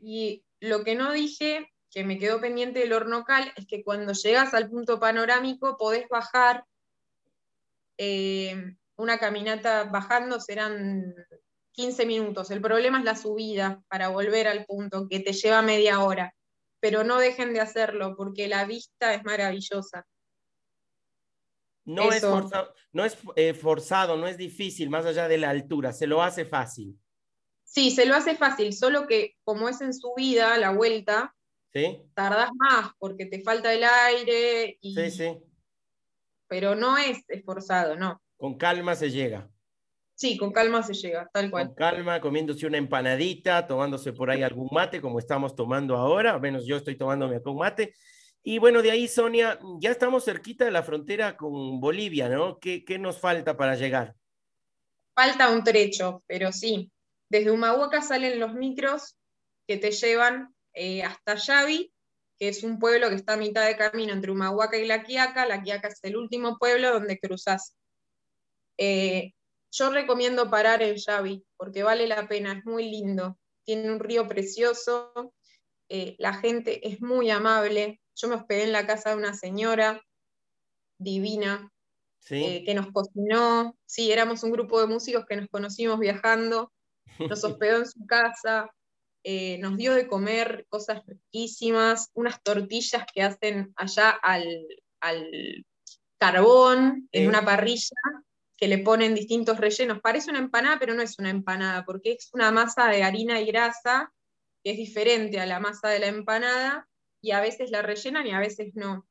[0.00, 4.54] Y lo que no dije, que me quedó pendiente del hornocal, es que cuando llegas
[4.54, 6.64] al punto panorámico podés bajar
[7.98, 11.14] eh, una caminata bajando, serán
[11.72, 12.50] 15 minutos.
[12.50, 16.34] El problema es la subida para volver al punto, que te lleva media hora.
[16.80, 20.06] Pero no dejen de hacerlo porque la vista es maravillosa.
[21.84, 25.92] No es, forzado, no es eh, forzado, no es difícil, más allá de la altura,
[25.92, 26.98] se lo hace fácil.
[27.66, 31.34] Sí, se lo hace fácil, solo que como es en subida, la vuelta,
[31.74, 32.00] ¿Sí?
[32.14, 34.78] tardas más porque te falta el aire.
[34.80, 34.94] Y...
[34.94, 35.38] Sí, sí.
[36.48, 38.22] Pero no es esforzado, no.
[38.36, 39.50] Con calma se llega.
[40.14, 41.66] Sí, con calma se llega, tal cual.
[41.66, 46.40] Con calma, comiéndose una empanadita, tomándose por ahí algún mate, como estamos tomando ahora, al
[46.40, 47.94] menos yo estoy tomándome un mate.
[48.42, 52.60] Y bueno, de ahí, Sonia, ya estamos cerquita de la frontera con Bolivia, ¿no?
[52.60, 54.14] ¿Qué, qué nos falta para llegar?
[55.14, 56.90] Falta un trecho, pero sí,
[57.28, 59.16] desde Humahuaca salen los micros
[59.66, 61.92] que te llevan eh, hasta Yavi,
[62.38, 65.46] que es un pueblo que está a mitad de camino entre Humahuaca y La Quiaca.
[65.46, 67.74] La Quiaca es el último pueblo donde cruzas.
[68.78, 69.32] Eh,
[69.72, 73.38] yo recomiendo parar en Yavi porque vale la pena, es muy lindo.
[73.64, 75.34] Tiene un río precioso,
[75.88, 78.00] eh, la gente es muy amable.
[78.14, 80.00] Yo me hospedé en la casa de una señora
[80.98, 81.72] divina
[82.28, 83.76] que nos cocinó.
[83.86, 86.72] Sí, éramos un grupo de músicos que nos conocimos viajando
[87.18, 88.70] nos hospedó en su casa,
[89.28, 94.46] eh, nos dio de comer cosas riquísimas, unas tortillas que hacen allá al,
[96.18, 97.96] carbón, en una parrilla,
[98.56, 100.00] que le ponen distintos rellenos.
[100.00, 103.46] Parece una empanada, pero no es una empanada, porque es una masa de harina y
[103.46, 104.12] grasa,
[104.62, 106.88] que es diferente a la masa de la empanada,
[107.20, 109.06] y a veces la rellenan y a veces no.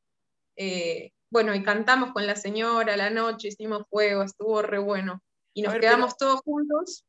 [0.55, 5.21] Eh, bueno, y cantamos con la señora la noche, hicimos fuego, estuvo re bueno.
[5.53, 7.03] Y nos quedamos todos juntos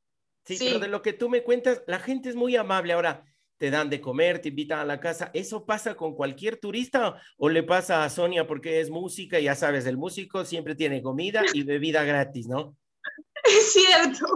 [0.47, 2.93] Sí, pero de lo que tú me cuentas, la gente es muy amable.
[2.93, 3.25] Ahora,
[3.59, 5.31] te dan de comer, te invitan a la casa.
[5.35, 9.41] ¿Eso pasa con cualquier turista o le pasa a Sonia porque es música?
[9.41, 12.77] Ya sabes, el músico siempre tiene comida y bebida gratis, ¿no?
[13.45, 14.27] Es cierto.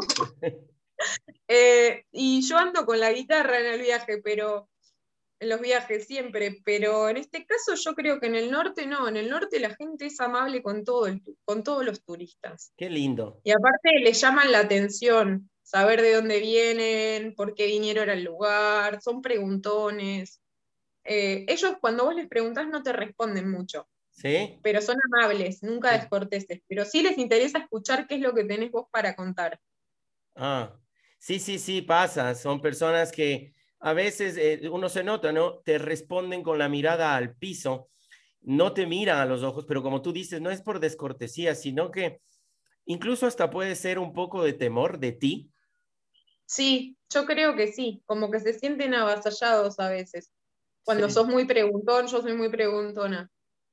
[1.52, 4.68] Eh, y yo ando con la guitarra en el viaje, pero
[5.40, 9.08] en los viajes siempre, pero en este caso yo creo que en el norte no,
[9.08, 11.08] en el norte la gente es amable con, todo
[11.46, 12.72] con todos los turistas.
[12.76, 13.40] Qué lindo.
[13.42, 19.00] Y aparte le llaman la atención saber de dónde vienen, por qué vinieron al lugar,
[19.00, 20.42] son preguntones.
[21.04, 23.88] Eh, ellos cuando vos les preguntás no te responden mucho.
[24.10, 24.58] ¿Sí?
[24.64, 28.72] Pero son amables, nunca descorteses, pero sí les interesa escuchar qué es lo que tenés
[28.72, 29.60] vos para contar.
[30.34, 30.76] Ah,
[31.18, 32.34] sí, sí, sí, pasa.
[32.34, 35.60] Son personas que a veces eh, uno se nota, ¿no?
[35.60, 37.88] Te responden con la mirada al piso,
[38.40, 41.92] no te miran a los ojos, pero como tú dices, no es por descortesía, sino
[41.92, 42.20] que
[42.86, 45.49] incluso hasta puede ser un poco de temor de ti,
[46.50, 50.32] Sí, yo creo que sí, como que se sienten avasallados a veces.
[50.82, 53.30] Cuando sos muy preguntón, yo soy muy preguntona.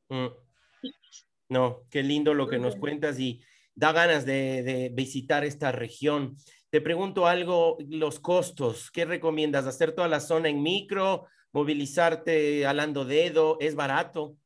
[0.09, 0.27] Mm.
[1.49, 3.41] No, qué lindo lo que nos cuentas y
[3.73, 6.37] da ganas de, visitar esta región.
[6.69, 9.65] Te pregunto algo, los costos, ¿qué recomiendas?
[9.65, 11.25] ¿Hacer toda la zona en micro?
[11.53, 13.57] ¿Movilizarte alando dedo?
[13.59, 14.37] ¿Es barato?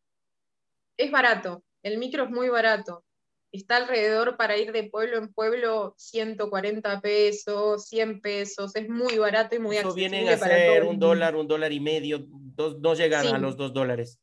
[0.95, 3.03] Es barato, el micro es muy barato
[3.52, 9.56] está alrededor para ir de pueblo en pueblo 140 pesos, 100 pesos, es muy barato
[9.56, 12.26] y muy Eso vienen a ser un dólar, un dólar y medio,
[12.58, 14.20] no llegan a los dos dólares.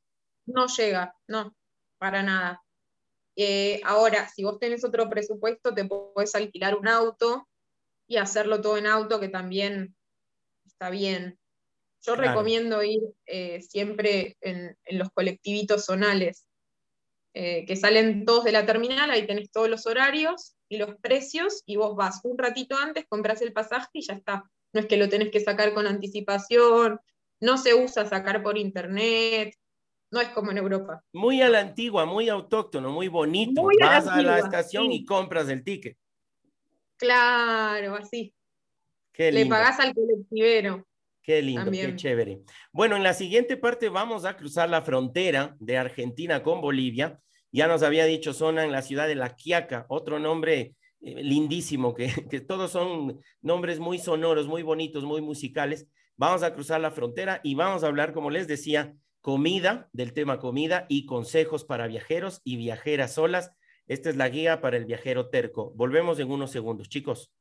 [0.46, 1.54] No llega, no,
[1.98, 2.62] para nada.
[3.36, 7.48] Eh, ahora, si vos tenés otro presupuesto, te podés alquilar un auto
[8.08, 9.94] y hacerlo todo en auto, que también
[10.66, 11.38] está bien.
[12.00, 16.47] Yo recomiendo ir eh, siempre en, en los colectivitos zonales,
[17.40, 21.62] eh, que salen todos de la terminal, ahí tenés todos los horarios y los precios,
[21.66, 24.50] y vos vas un ratito antes, compras el pasaje y ya está.
[24.72, 26.98] No es que lo tenés que sacar con anticipación,
[27.38, 29.54] no se usa sacar por internet,
[30.10, 31.04] no es como en Europa.
[31.12, 33.68] Muy a la antigua, muy autóctono, muy bonito.
[33.78, 35.96] vas a la, estación y compras el ticket.
[36.96, 38.34] Claro, así.
[39.16, 40.84] Le pagás al colectivero.
[41.22, 42.40] Qué lindo, qué chévere.
[42.72, 47.20] Bueno, en la siguiente parte vamos a cruzar la frontera de Argentina con Bolivia
[47.52, 51.94] ya nos había dicho zona en la ciudad de La Quiaca, otro nombre eh, lindísimo,
[51.94, 55.86] que, que todos son nombres muy sonoros, muy bonitos, muy musicales.
[56.16, 60.38] Vamos a cruzar la frontera y vamos a hablar, como les decía, comida, del tema
[60.38, 63.52] comida y consejos para viajeros y viajeras solas.
[63.86, 65.72] Esta es la guía para el viajero terco.
[65.74, 67.32] Volvemos en unos segundos, chicos.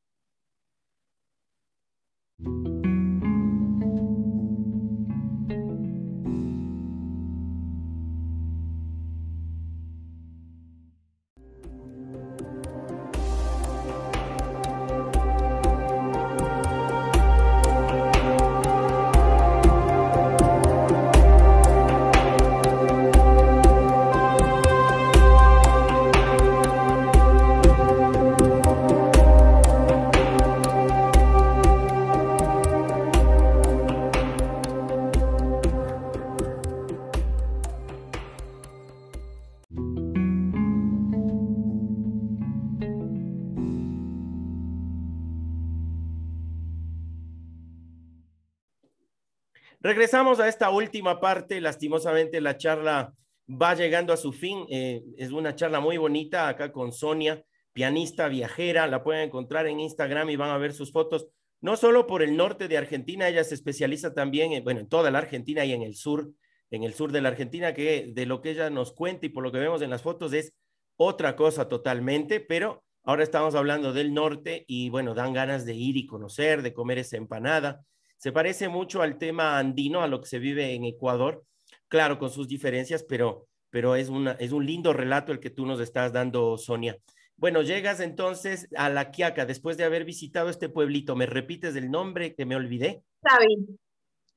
[50.07, 51.59] Regresamos a esta última parte.
[51.59, 53.13] Lastimosamente la charla
[53.49, 54.65] va llegando a su fin.
[54.69, 57.43] Eh, es una charla muy bonita acá con Sonia,
[57.73, 58.87] pianista viajera.
[58.87, 61.27] La pueden encontrar en Instagram y van a ver sus fotos.
[61.59, 65.11] No solo por el norte de Argentina, ella se especializa también, en, bueno, en toda
[65.11, 66.31] la Argentina y en el sur,
[66.71, 69.43] en el sur de la Argentina, que de lo que ella nos cuenta y por
[69.43, 70.53] lo que vemos en las fotos es
[70.95, 75.97] otra cosa totalmente, pero ahora estamos hablando del norte y bueno, dan ganas de ir
[75.97, 77.83] y conocer, de comer esa empanada.
[78.17, 81.45] Se parece mucho al tema andino, a lo que se vive en Ecuador,
[81.87, 85.65] claro, con sus diferencias, pero, pero es, una, es un lindo relato el que tú
[85.65, 86.97] nos estás dando, Sonia.
[87.35, 91.15] Bueno, llegas entonces a La Quiaca después de haber visitado este pueblito.
[91.15, 93.03] ¿Me repites el nombre que me olvidé?
[93.23, 93.79] Xavi.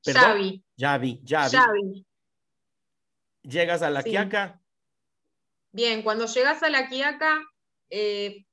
[0.05, 0.65] Xavi.
[0.79, 2.07] Xavi, Xavi.
[3.43, 4.61] Llegas a La Quiaca.
[5.73, 7.41] Bien, cuando llegas a La Quiaca,
[7.89, 8.45] eh,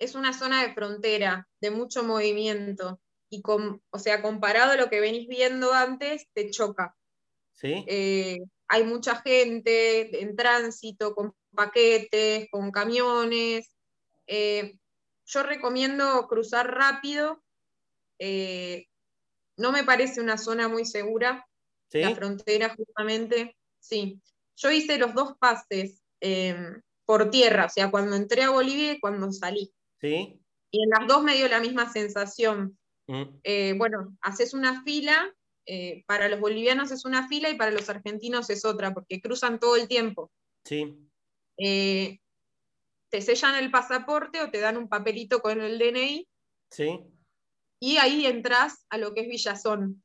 [0.00, 3.00] es una zona de frontera, de mucho movimiento.
[3.34, 6.96] Y con, o sea, comparado a lo que venís viendo antes, te choca.
[7.52, 7.84] Sí.
[7.88, 13.74] Eh, hay mucha gente en tránsito, con paquetes, con camiones.
[14.28, 14.78] Eh,
[15.26, 17.42] yo recomiendo cruzar rápido.
[18.20, 18.86] Eh,
[19.56, 21.44] no me parece una zona muy segura,
[21.90, 23.56] la frontera justamente.
[23.80, 24.20] Sí,
[24.56, 29.00] yo hice los dos pases em, por tierra, o sea, cuando entré a Bolivia y
[29.00, 29.72] cuando salí.
[30.00, 30.40] Sí.
[30.70, 32.78] Y en las dos me dio la misma sensación.
[33.06, 33.22] Mm.
[33.42, 35.32] Eh, bueno, haces una fila,
[36.06, 39.76] para los bolivianos es una fila y para los argentinos es otra, porque cruzan todo
[39.76, 40.30] el tiempo.
[40.64, 40.94] Sí
[43.14, 46.28] te sellan el pasaporte o te dan un papelito con el DNI.
[46.72, 47.00] Sí.
[47.80, 50.02] Y ahí entras a lo que es Villazón.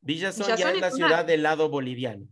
[0.00, 2.26] Villazón, ya es la ciudad del lado boliviano.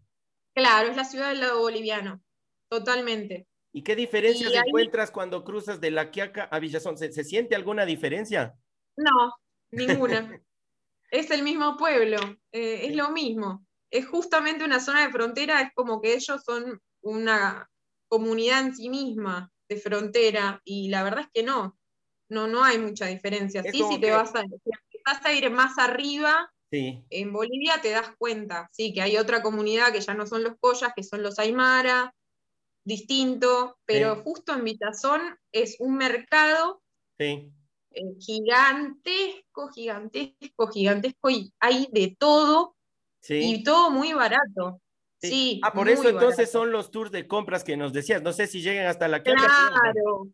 [0.53, 2.21] Claro, es la ciudad del lado boliviano,
[2.69, 3.47] totalmente.
[3.73, 6.99] ¿Y qué diferencias encuentras cuando cruzas de La Quiaca a Villazón?
[6.99, 8.57] ¿Se, siente alguna diferencia?
[8.97, 9.33] No,
[9.71, 10.41] ninguna.
[11.11, 12.19] es el mismo pueblo,
[12.53, 13.67] eh, es lo mismo.
[13.91, 17.71] Es justamente una zona de frontera, es como que ellos son una
[18.09, 21.79] comunidad en sí misma de frontera y la verdad es que no,
[22.29, 23.63] no, no hay mucha diferencia.
[23.63, 24.43] sí, si te vas a,
[25.05, 29.93] vas a ir más arriba, en Bolivia te das cuenta, sí, que hay otra comunidad
[29.93, 32.15] que ya no son los collas, que son los aymara,
[32.85, 36.83] distinto, pero justo en Vitazón es un mercado
[37.97, 42.77] eh, gigantesco, gigantesco, gigantesco, y hay de todo
[43.29, 44.81] y todo muy barato.
[45.21, 45.61] Sí.
[45.65, 48.23] ah, por eso entonces son los tours de compras que nos decías.
[48.23, 49.37] No sé si llegan hasta la casa.
[49.39, 50.29] Claro.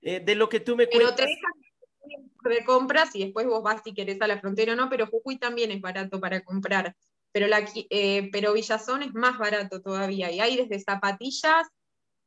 [0.00, 1.14] Eh, de lo que tú me cuentas.
[1.14, 4.76] Pero te dejan de compras y después vos vas si querés a la frontera o
[4.76, 6.96] no, pero Jujuy también es barato para comprar.
[7.30, 10.30] Pero, la, eh, pero Villazón es más barato todavía.
[10.32, 11.68] Y hay desde zapatillas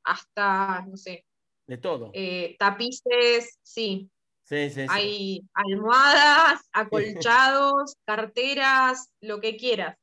[0.03, 1.25] hasta, no sé.
[1.67, 2.11] De todo.
[2.13, 4.09] Eh, tapices, sí.
[4.45, 9.97] Sí, sí, Hay almohadas, acolchados, carteras, lo que quieras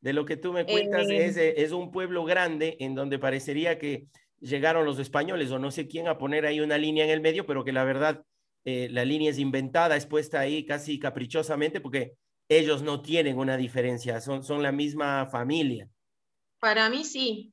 [0.00, 3.78] de lo que tú me cuentas es, eh, es, un pueblo grande en donde parecería
[3.78, 4.06] que
[4.40, 7.46] llegaron los españoles o no sé quién a poner ahí una línea en el medio,
[7.46, 8.24] pero que la verdad
[8.64, 12.14] eh, la línea es inventada, es puesta ahí casi caprichosamente porque
[12.48, 15.88] ellos no tienen una diferencia, son, son la misma familia.
[16.60, 17.52] Para mí sí.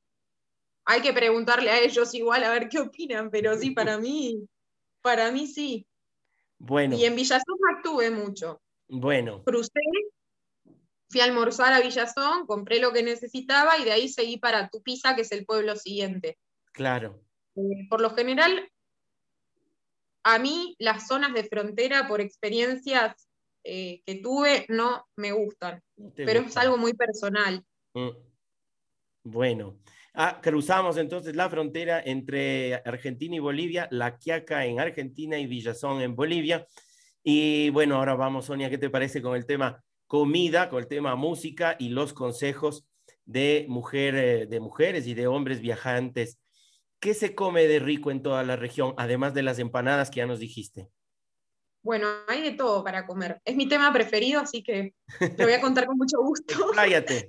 [0.84, 4.46] Hay que preguntarle a ellos igual a ver qué opinan, pero sí, para mí,
[5.02, 5.86] para mí sí.
[6.58, 6.96] Bueno.
[6.96, 8.60] Y en Villazón actué mucho.
[8.88, 9.42] Bueno.
[9.44, 9.80] Crucé
[11.08, 15.14] fui a almorzar a Villazón, compré lo que necesitaba y de ahí seguí para Tupiza,
[15.14, 16.38] que es el pueblo siguiente.
[16.72, 17.22] Claro.
[17.54, 18.70] Eh, por lo general,
[20.24, 23.28] a mí las zonas de frontera, por experiencias
[23.64, 25.82] eh, que tuve, no me gustan,
[26.14, 27.64] pero es algo muy personal.
[27.94, 28.10] Mm.
[29.24, 29.78] Bueno,
[30.16, 36.00] ah, cruzamos entonces la frontera entre Argentina y Bolivia, La Quiaca en Argentina y Villazón
[36.00, 36.66] en Bolivia.
[37.22, 41.14] Y bueno, ahora vamos, Sonia, ¿qué te parece con el tema comida, con el tema
[41.16, 42.86] música y los consejos
[43.24, 46.38] de, mujer, eh, de mujeres y de hombres viajantes.
[47.00, 50.26] ¿Qué se come de rico en toda la región, además de las empanadas que ya
[50.26, 50.88] nos dijiste?
[51.82, 53.40] Bueno, hay de todo para comer.
[53.44, 56.54] Es mi tema preferido, así que te voy a contar con mucho gusto.
[56.74, 57.28] Cállate.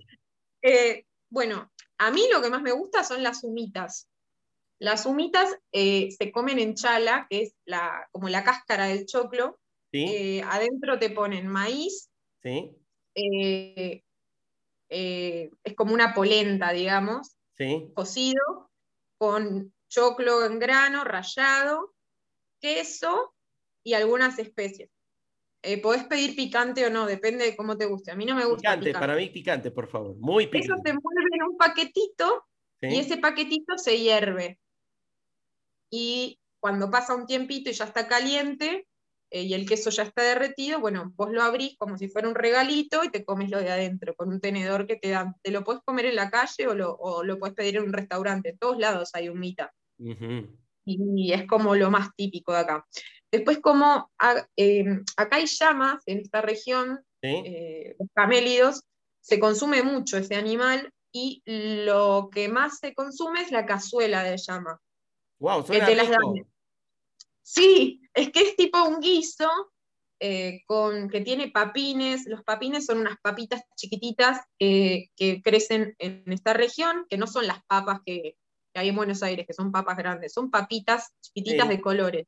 [0.62, 4.10] Eh, bueno, a mí lo que más me gusta son las humitas.
[4.80, 9.60] Las humitas eh, se comen en chala, que es la, como la cáscara del choclo.
[10.44, 12.10] adentro te ponen maíz,
[12.44, 12.72] Sí.
[13.16, 14.04] Eh,
[14.90, 17.36] eh, es como una polenta, digamos.
[17.58, 17.92] Sí.
[17.94, 18.72] Cocido,
[19.18, 21.94] con choclo en grano, rallado,
[22.62, 23.34] queso
[23.84, 24.90] y algunas especies.
[25.68, 28.10] Eh, podés pedir picante o no, depende de cómo te guste.
[28.10, 28.80] A mí no me gusta.
[28.80, 30.16] Picante, para mí picante, por favor.
[30.16, 30.66] Muy picante.
[30.66, 32.46] Eso se mueve en un paquetito
[32.82, 34.62] y ese paquetito se hierve.
[35.90, 38.88] Y cuando pasa un tiempito y ya está caliente,
[39.30, 42.36] eh, y el queso ya está derretido, bueno, vos lo abrís como si fuera un
[42.36, 45.36] regalito y te comes lo de adentro con un tenedor que te dan.
[45.42, 47.94] Te lo puedes comer en la calle o lo, o lo puedes pedir en un
[47.94, 48.52] restaurante.
[48.52, 49.74] En todos lados hay humita.
[50.86, 52.88] Y es como lo más típico de acá.
[53.32, 54.10] Después, como
[54.56, 58.84] em, acá hay llamas en esta región, eh, los camélidos,
[59.20, 64.38] se consume mucho ese animal y lo que más se consume es la cazuela de
[64.38, 64.80] llama.
[65.40, 65.88] Wow, suena
[67.44, 69.50] Sí, es que es tipo un guiso
[70.20, 72.26] eh, con, que tiene papines.
[72.26, 77.48] Los papines son unas papitas chiquititas eh, que crecen en esta región, que no son
[77.48, 78.38] las papas que,
[78.74, 82.28] hay en Buenos Aires, que son papas grandes, son papitas chiquititas de colores.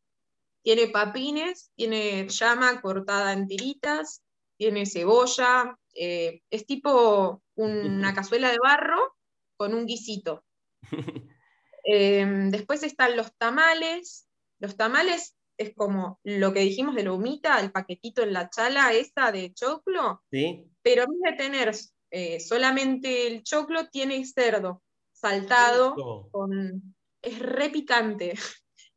[0.62, 4.24] Tiene papines, tiene llama cortada en tiritas,
[4.58, 9.16] tiene cebolla, eh, es tipo una cazuela de barro
[9.58, 10.44] con un guisito.
[11.84, 14.28] después están los tamales.
[14.60, 18.94] Los tamales es como lo que dijimos de la humita, el paquetito en la chala
[18.94, 20.66] esa de choclo, ¿Sí?
[20.82, 21.76] pero en vez de tener
[22.12, 24.82] eh, solamente el choclo, tiene cerdo
[25.12, 25.96] saltado,
[26.32, 26.96] con...
[27.22, 28.36] es re picante.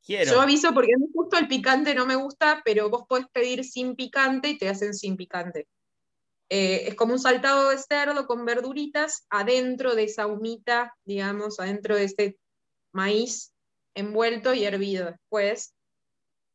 [0.07, 4.49] Yo aviso porque justo el picante no me gusta, pero vos podés pedir sin picante
[4.49, 5.69] y te hacen sin picante.
[6.49, 11.97] Eh, es como un saltado de cerdo con verduritas adentro de esa humita, digamos, adentro
[11.97, 12.39] de este
[12.93, 13.55] maíz
[13.95, 15.75] envuelto y hervido después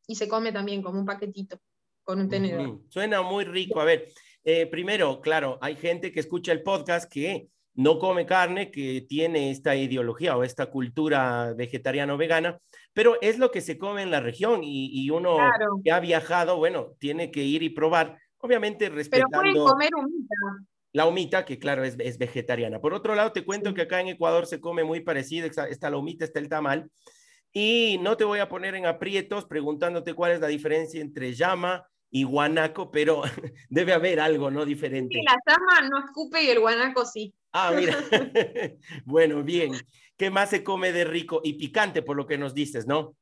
[0.08, 1.60] y se come también como un paquetito
[2.04, 2.80] con un tenedor.
[2.90, 3.82] Suena muy rico.
[3.82, 8.72] A ver, eh, primero, claro, hay gente que escucha el podcast que no come carne,
[8.72, 12.60] que tiene esta ideología o esta cultura vegetariano-vegana,
[12.92, 15.38] pero es lo que se come en la región y, uno
[15.84, 19.40] que ha viajado, bueno, tiene que ir y probar, obviamente respetando...
[19.42, 20.36] Pero pueden comer humita.
[20.92, 22.80] La humita, que claro, es, es vegetariana.
[22.80, 25.98] Por otro lado, te cuento que acá en Ecuador se come muy parecido, está la
[25.98, 26.90] humita, está el tamal,
[27.54, 31.88] y no te voy a poner en aprietos preguntándote cuál es la diferencia entre llama
[32.10, 33.22] y guanaco, pero
[33.70, 34.66] debe haber algo, ¿no?
[34.66, 35.16] Diferente.
[35.16, 37.34] Sí, la llama no escupe y el guanaco sí.
[37.52, 37.98] Ah, mira.
[39.06, 39.74] bueno, bien.
[40.16, 43.16] ¿Qué más se come de rico y picante, por lo que nos dices, no?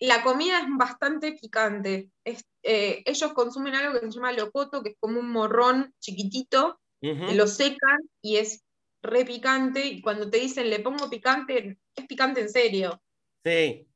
[0.00, 2.10] La comida es bastante picante.
[2.24, 7.46] Eh, ellos consumen algo que se llama locoto, que es como un morrón chiquitito, lo
[7.46, 8.64] secan y es
[9.00, 9.86] re picante.
[9.86, 13.00] Y cuando te dicen le pongo picante, es picante en serio.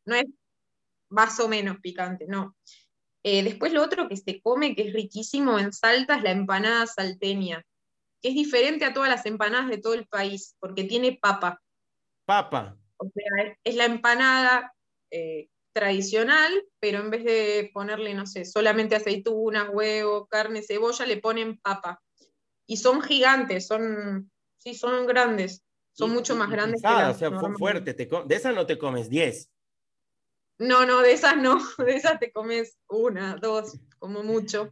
[0.04, 0.26] No es
[1.08, 2.56] más o menos picante, no.
[3.22, 6.86] Eh, después lo otro que se come, que es riquísimo en Salta, es la empanada
[6.86, 7.64] salteña,
[8.22, 11.60] que es diferente a todas las empanadas de todo el país, porque tiene papa.
[12.24, 12.76] Papa.
[12.96, 14.72] O sea, es la empanada
[15.10, 21.18] eh, tradicional, pero en vez de ponerle, no sé, solamente aceitunas, huevo, carne, cebolla, le
[21.18, 22.02] ponen papa.
[22.66, 25.62] Y son gigantes, son, sí, son grandes.
[25.92, 26.80] Son mucho más grandes.
[26.80, 27.32] que o sea,
[28.24, 29.50] de esas no te comes 10.
[30.60, 31.58] No, no, de esas no.
[31.78, 34.70] De esas te comes una, dos, como mucho.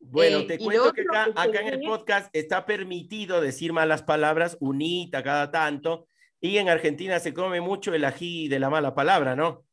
[0.00, 4.56] Bueno, eh, te cuento que acá, acá en el podcast está permitido decir malas palabras,
[4.60, 6.08] unita cada tanto,
[6.40, 9.64] y en Argentina se come mucho el ají de la mala palabra, ¿no?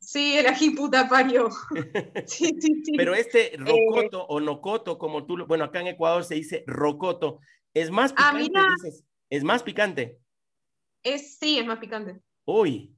[0.00, 1.48] Sí, el ají puta paño.
[2.26, 2.92] sí, sí, sí.
[2.96, 7.40] Pero este eh, rocoto o nocoto, como tú, bueno, acá en Ecuador se dice rocoto,
[7.74, 10.18] es más ah, picante, dices, es más picante.
[11.02, 12.20] Es, sí, es más picante.
[12.46, 12.94] Uy,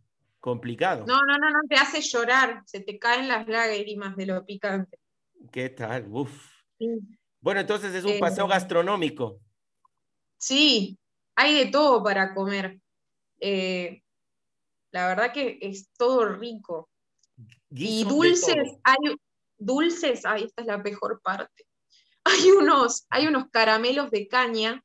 [0.46, 1.04] complicado.
[1.08, 4.96] No, no, no, no, te hace llorar, se te caen las lágrimas de lo picante.
[5.50, 6.06] ¿Qué tal?
[6.08, 6.62] Uf.
[7.40, 9.40] Bueno, entonces es un eh, paseo gastronómico.
[10.38, 11.00] Sí,
[11.34, 12.78] hay de todo para comer.
[13.40, 14.04] Eh,
[14.92, 16.90] la verdad que es todo rico.
[17.70, 19.16] y dulces, hay
[19.58, 21.66] dulces, ay, esta es la mejor parte.
[22.24, 24.82] Hay unos, hay unos caramelos de caña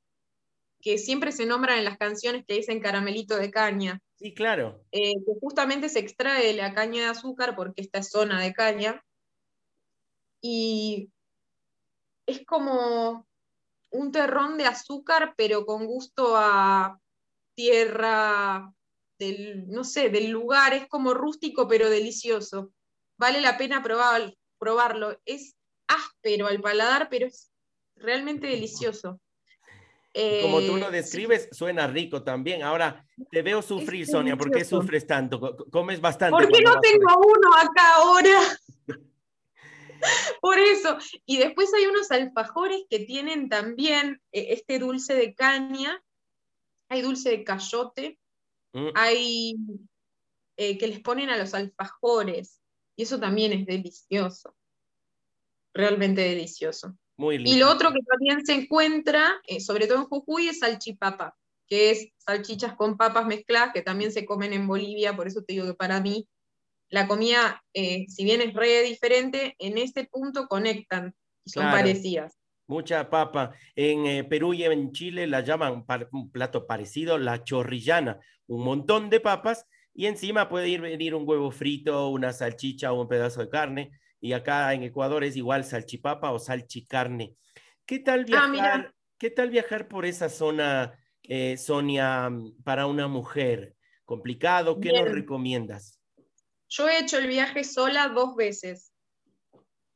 [0.80, 4.00] que siempre se nombran en las canciones que dicen caramelito de caña.
[4.22, 4.80] Sí, claro.
[4.92, 9.04] Eh, que justamente se extrae la caña de azúcar porque esta es zona de caña.
[10.42, 11.10] Y
[12.28, 13.28] es como
[13.90, 17.00] un terrón de azúcar, pero con gusto a
[17.56, 18.72] tierra,
[19.18, 20.76] del, no sé, del lugar.
[20.76, 22.72] Es como rústico, pero delicioso.
[23.18, 25.20] Vale la pena probar, probarlo.
[25.26, 25.56] Es
[25.88, 27.52] áspero al paladar, pero es
[27.96, 29.20] realmente delicioso.
[30.14, 32.64] Como tú lo eh, describes, suena rico también.
[32.64, 34.36] Ahora, te veo sufrir, Sonia.
[34.36, 35.40] ¿Por qué sufres tanto?
[35.72, 36.36] Comes bastante.
[36.36, 38.40] ¿Por qué no tengo uno acá ahora?
[40.42, 40.98] Por eso.
[41.26, 46.04] Y después hay unos alfajores que tienen también eh, este dulce de caña.
[46.90, 48.20] Hay dulce de cayote.
[48.74, 48.90] Mm.
[48.96, 49.56] Hay
[50.58, 52.62] eh, que les ponen a los alfajores.
[52.98, 54.56] Y eso también es delicioso.
[55.74, 56.98] Realmente delicioso.
[57.30, 61.92] Y lo otro que también se encuentra, eh, sobre todo en Jujuy, es salchipapa, que
[61.92, 65.66] es salchichas con papas mezcladas, que también se comen en Bolivia, por eso te digo
[65.66, 66.28] que para mí
[66.90, 71.16] la comida, eh, si bien es re diferente, en ese punto conectan
[71.46, 72.38] y son parecidas.
[72.68, 73.54] Mucha papa.
[73.76, 78.20] En eh, Perú y en Chile la llaman un plato parecido, la chorrillana.
[78.48, 83.02] Un montón de papas y encima puede ir venir un huevo frito, una salchicha o
[83.02, 83.92] un pedazo de carne.
[84.22, 87.36] Y acá en Ecuador es igual salchipapa o salchicarne.
[87.86, 92.30] ¿Qué tal ah, viajar, ¿qué tal viajar por esa zona, eh, Sonia,
[92.64, 93.76] para una mujer?
[94.06, 94.80] ¿Complicado?
[94.80, 96.00] ¿Qué nos recomiendas?
[96.70, 98.94] Yo he hecho el viaje sola dos veces.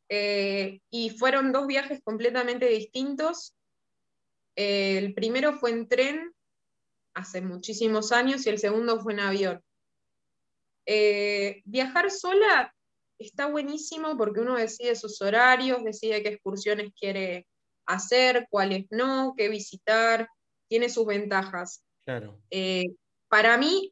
[0.10, 3.56] Eh, y fueron dos viajes completamente distintos.
[4.56, 6.34] Eh, el primero fue en tren
[7.14, 9.64] hace muchísimos años y el segundo fue en avión.
[10.86, 12.76] Eh, viajar sola
[13.20, 17.48] está buenísimo porque uno decide sus horarios, decide qué excursiones quiere
[17.86, 20.28] hacer, cuáles no, qué visitar,
[20.68, 21.82] tiene sus ventajas.
[22.06, 22.40] Claro.
[23.30, 23.92] para mí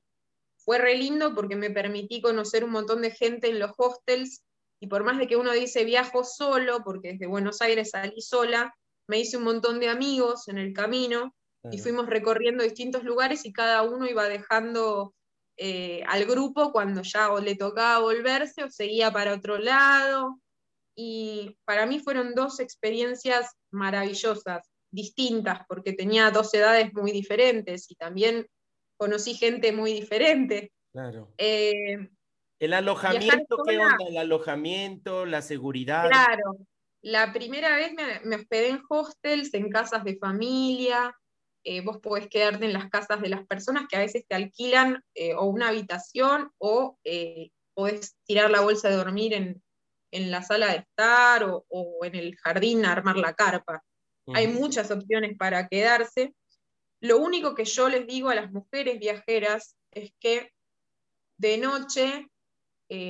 [0.58, 4.44] fue re lindo porque me permití conocer un montón de gente en los hostels
[4.80, 8.76] y por más de que uno dice viajo solo, porque desde Buenos Aires salí sola,
[9.08, 11.34] me hice un montón de amigos en el camino
[11.72, 15.14] y fuimos recorriendo distintos lugares y cada uno iba dejando
[15.58, 20.40] eh, al grupo cuando ya le tocaba volverse o seguía para otro lado.
[20.96, 27.96] Y para mí fueron dos experiencias maravillosas, distintas, porque tenía dos edades muy diferentes y
[27.96, 28.48] también
[28.98, 30.72] conocí gente muy diferente.
[30.92, 31.34] Claro.
[31.38, 32.10] Eh,
[32.60, 33.98] el alojamiento, ¿qué onda?
[34.08, 36.08] El alojamiento, la seguridad.
[36.08, 36.58] Claro,
[37.02, 37.92] la primera vez
[38.24, 41.14] me, hospedé en hostels, en casas de familia.
[41.66, 45.02] Eh, vos podés quedarte en las casas de las personas que a veces te alquilan
[45.16, 49.62] eh, o una habitación o eh, podés tirar la bolsa de dormir en,
[50.12, 51.66] la sala de estar o,
[52.04, 53.82] en el jardín armar la carpa.
[54.36, 56.36] Hay muchas opciones para quedarse.
[57.02, 60.52] Lo único que yo les digo a las mujeres viajeras es que
[61.38, 62.28] de noche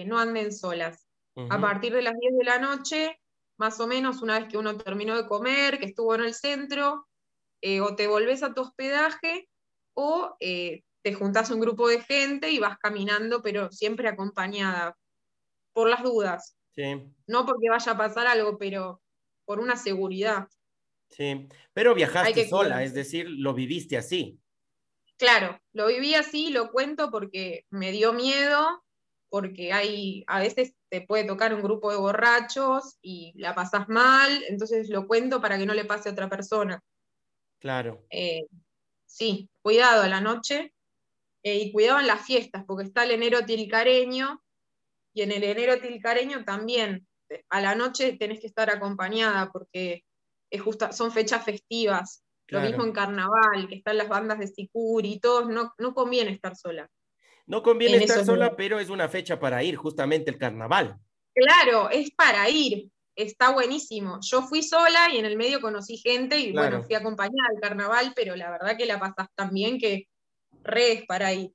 [0.06, 1.06] no anden solas.
[1.50, 3.20] A partir de las 10 de la noche,
[3.58, 7.06] más o menos una vez que uno terminó de comer, que estuvo en el centro,
[7.64, 9.48] eh, o te volvés a tu hospedaje
[9.96, 14.98] o eh, te juntás un grupo de gente y vas caminando, pero siempre acompañada,
[15.72, 16.58] por las dudas.
[17.26, 19.02] No porque vaya a pasar algo, pero
[19.46, 20.48] por una seguridad.
[21.10, 24.40] Sí, pero viajaste sola, es decir, lo viviste así.
[25.18, 28.84] Claro, lo viví así, lo cuento porque me dio miedo,
[29.30, 34.44] porque hay, a veces te puede tocar un grupo de borrachos y la pasas mal,
[34.50, 36.84] entonces lo cuento para que no le pase a otra persona.
[37.64, 38.06] Claro.
[38.10, 38.46] Eh,
[39.06, 40.74] sí, cuidado a la noche
[41.44, 44.44] eh, y cuidado en las fiestas, porque está el enero tilcareño
[45.14, 47.08] y en el enero tilcareño también
[47.50, 50.04] a la noche tenés que estar acompañada porque
[50.52, 50.62] es
[50.92, 52.22] son fechas festivas.
[52.50, 56.32] Lo mismo en carnaval, que están las bandas de Sicuri y todos, no, no conviene
[56.32, 56.90] estar sola.
[57.48, 61.00] No conviene estar sola, pero es una fecha para ir, justamente el carnaval.
[61.34, 62.92] Claro, es para ir.
[63.16, 64.20] Está buenísimo.
[64.22, 68.14] Yo fui sola y en el medio conocí gente y bueno, fui acompañada al carnaval,
[68.16, 70.08] pero la verdad que la pasas tan bien que
[70.64, 71.52] re es para ir.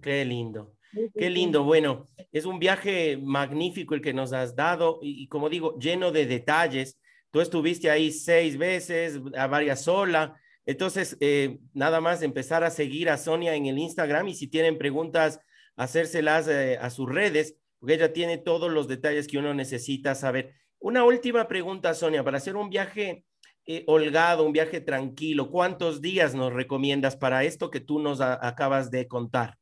[0.00, 0.74] Qué lindo.
[1.14, 5.78] Qué lindo, bueno, es un viaje magnífico el que nos has dado y, como digo,
[5.78, 6.98] lleno de detalles.
[7.30, 13.10] Tú estuviste ahí seis veces, a varias sola, entonces, eh, nada más empezar a seguir
[13.10, 15.40] a Sonia en el Instagram y si tienen preguntas,
[15.76, 20.54] hacérselas eh, a sus redes, porque ella tiene todos los detalles que uno necesita saber.
[20.82, 23.24] Una última pregunta, Sonia, para hacer un viaje
[23.66, 28.90] eh, holgado, un viaje tranquilo, ¿cuántos días nos recomiendas para esto que tú nos acabas
[28.90, 29.56] de contar?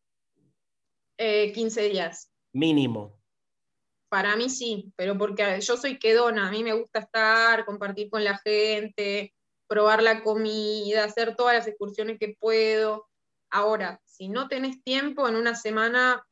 [1.18, 2.32] 15 días.
[2.54, 3.20] Mínimo.
[4.08, 8.24] Para mí sí, pero porque yo soy quedona, a mí me gusta estar, compartir con
[8.24, 9.34] la gente,
[9.68, 13.06] probar la comida, hacer todas las excursiones que puedo.
[13.50, 16.26] Ahora, si no tenés tiempo, en una semana,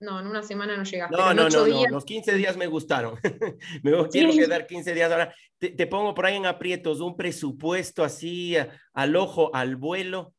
[0.00, 1.10] no, en una semana no llegas.
[1.10, 3.18] No, no, no, los 15 días me gustaron.
[3.82, 5.12] me quiero quedar 15 días.
[5.12, 8.56] Ahora, te, pongo por ahí en aprietos, un presupuesto así
[8.94, 10.34] al ojo, al vuelo.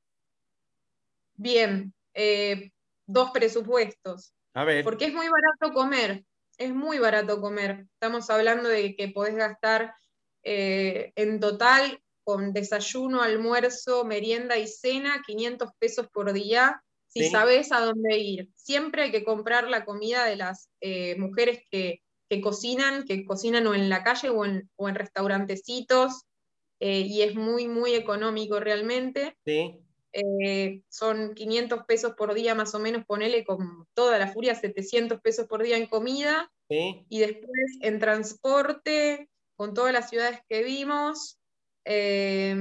[1.35, 2.71] Bien, eh,
[3.05, 4.33] dos presupuestos.
[4.53, 4.83] A ver.
[4.83, 6.23] Porque es muy barato comer,
[6.57, 7.85] es muy barato comer.
[7.93, 9.93] Estamos hablando de que podés gastar
[10.43, 16.83] eh, en total, con desayuno, almuerzo, merienda y cena, 500 pesos por día,
[17.13, 18.49] si sabes a dónde ir.
[18.55, 22.01] Siempre hay que comprar la comida de las eh, mujeres que,
[22.41, 26.23] cocinan, que cocinan o en la calle o en, o en restaurantecitos,
[26.79, 29.35] eh, y es muy, muy económico realmente.
[30.89, 35.47] son 500 pesos por día más o menos, ponele con toda la furia, 700 pesos
[35.47, 41.40] por día en comida, y después en transporte, con todas las ciudades que vimos,
[41.85, 42.55] eh,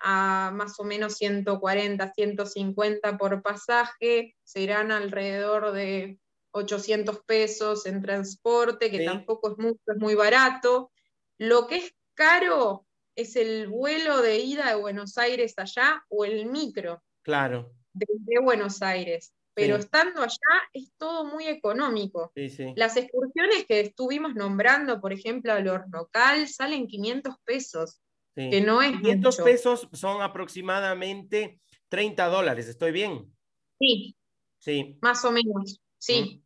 [0.00, 6.18] a más o menos 140, 150 por pasaje, serán alrededor de
[6.52, 10.92] 800 pesos en transporte, que tampoco es mucho, es muy barato.
[11.38, 16.46] Lo que es caro es el vuelo de ida de Buenos Aires allá o el
[16.46, 17.02] micro.
[17.22, 17.72] Claro.
[17.92, 18.06] De,
[18.40, 19.32] Buenos Aires.
[19.56, 20.38] Pero estando allá
[20.72, 22.32] es todo muy económico.
[22.74, 28.00] Las excursiones que estuvimos nombrando, por ejemplo, al Hornocal, salen 500 pesos.
[28.34, 33.32] Que no es 500 pesos son aproximadamente 30 dólares, ¿estoy bien?
[33.78, 34.16] Sí.
[34.58, 34.98] Sí.
[35.02, 36.42] Más o menos, sí.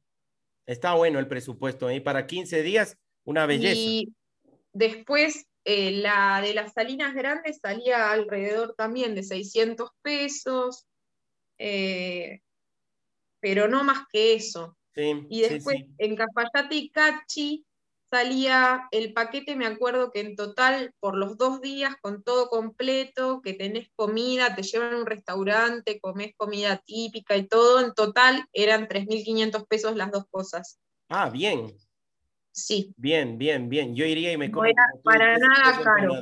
[0.66, 2.01] Está bueno el presupuesto, ¿eh?
[2.01, 3.80] Para 15 días, una belleza.
[3.80, 4.12] Y
[4.72, 10.86] después eh, la de las Salinas Grandes salía alrededor también de 600 pesos,
[11.59, 12.41] eh,
[13.41, 14.76] pero no más que eso.
[14.95, 17.64] y después en Cafayate y Cachi
[18.11, 23.41] salía el paquete, me acuerdo que en total por los dos días con todo completo,
[23.43, 28.45] que tenés comida, te llevan a un restaurante, comés comida típica y todo, en total
[28.53, 30.79] eran 3.500 pesos las dos cosas.
[31.09, 31.75] Ah, bien.
[32.53, 32.93] Sí.
[32.97, 33.95] Bien, bien, bien.
[33.95, 34.69] Yo iría y me como.
[35.05, 36.15] para nada caro.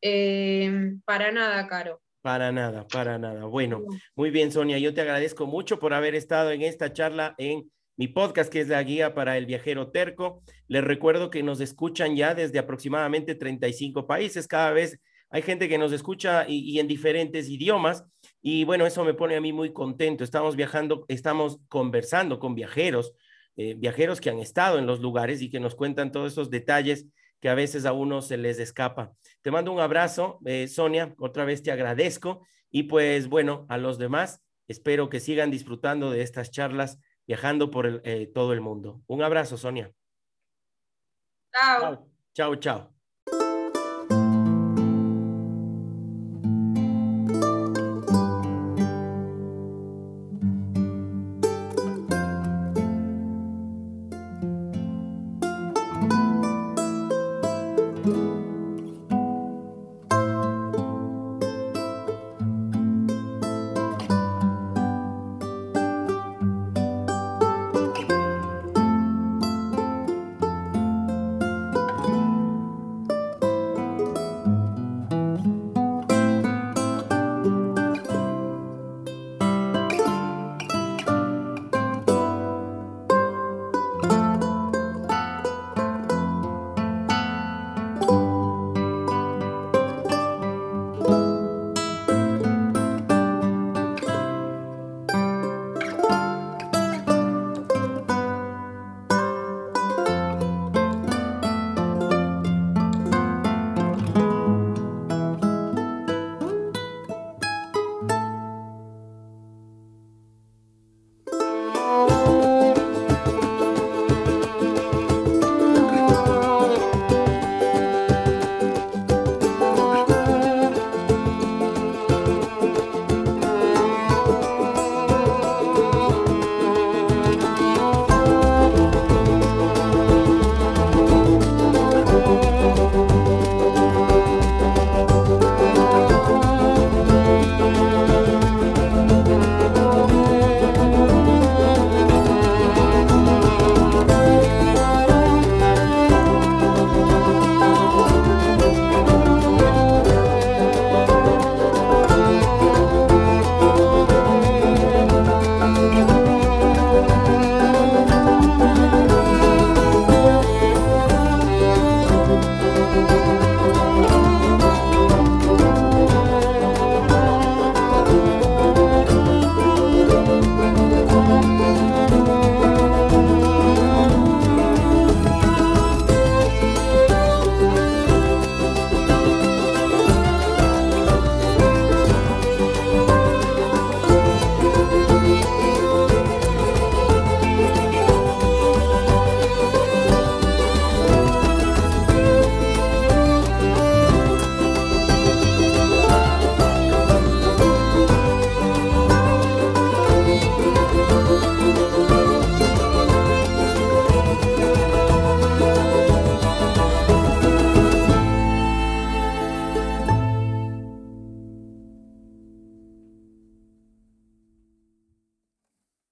[0.00, 2.00] Eh, para nada caro.
[2.22, 3.44] Para nada, para nada.
[3.44, 3.84] Bueno,
[4.14, 4.78] muy bien, Sonia.
[4.78, 8.68] Yo te agradezco mucho por haber estado en esta charla en mi podcast, que es
[8.68, 10.42] la guía para el viajero terco.
[10.68, 14.48] Les recuerdo que nos escuchan ya desde aproximadamente 35 países.
[14.48, 18.04] Cada vez hay gente que nos escucha y, en diferentes idiomas.
[18.42, 20.24] Y bueno, eso me pone a mí muy contento.
[20.24, 23.12] Estamos viajando, estamos conversando con viajeros,
[23.56, 27.06] eh, viajeros que han estado en los lugares y que nos cuentan todos esos detalles
[27.40, 29.12] que a veces a uno se les escapa.
[29.42, 31.14] Te mando un abrazo, eh, Sonia.
[31.18, 32.46] Otra vez te agradezco.
[32.70, 38.02] Y pues bueno, a los demás, espero que sigan disfrutando de estas charlas viajando por
[38.04, 39.02] eh, todo el mundo.
[39.06, 39.92] Un abrazo, Sonia.
[41.52, 42.10] Chao.
[42.34, 42.93] Chao, chao.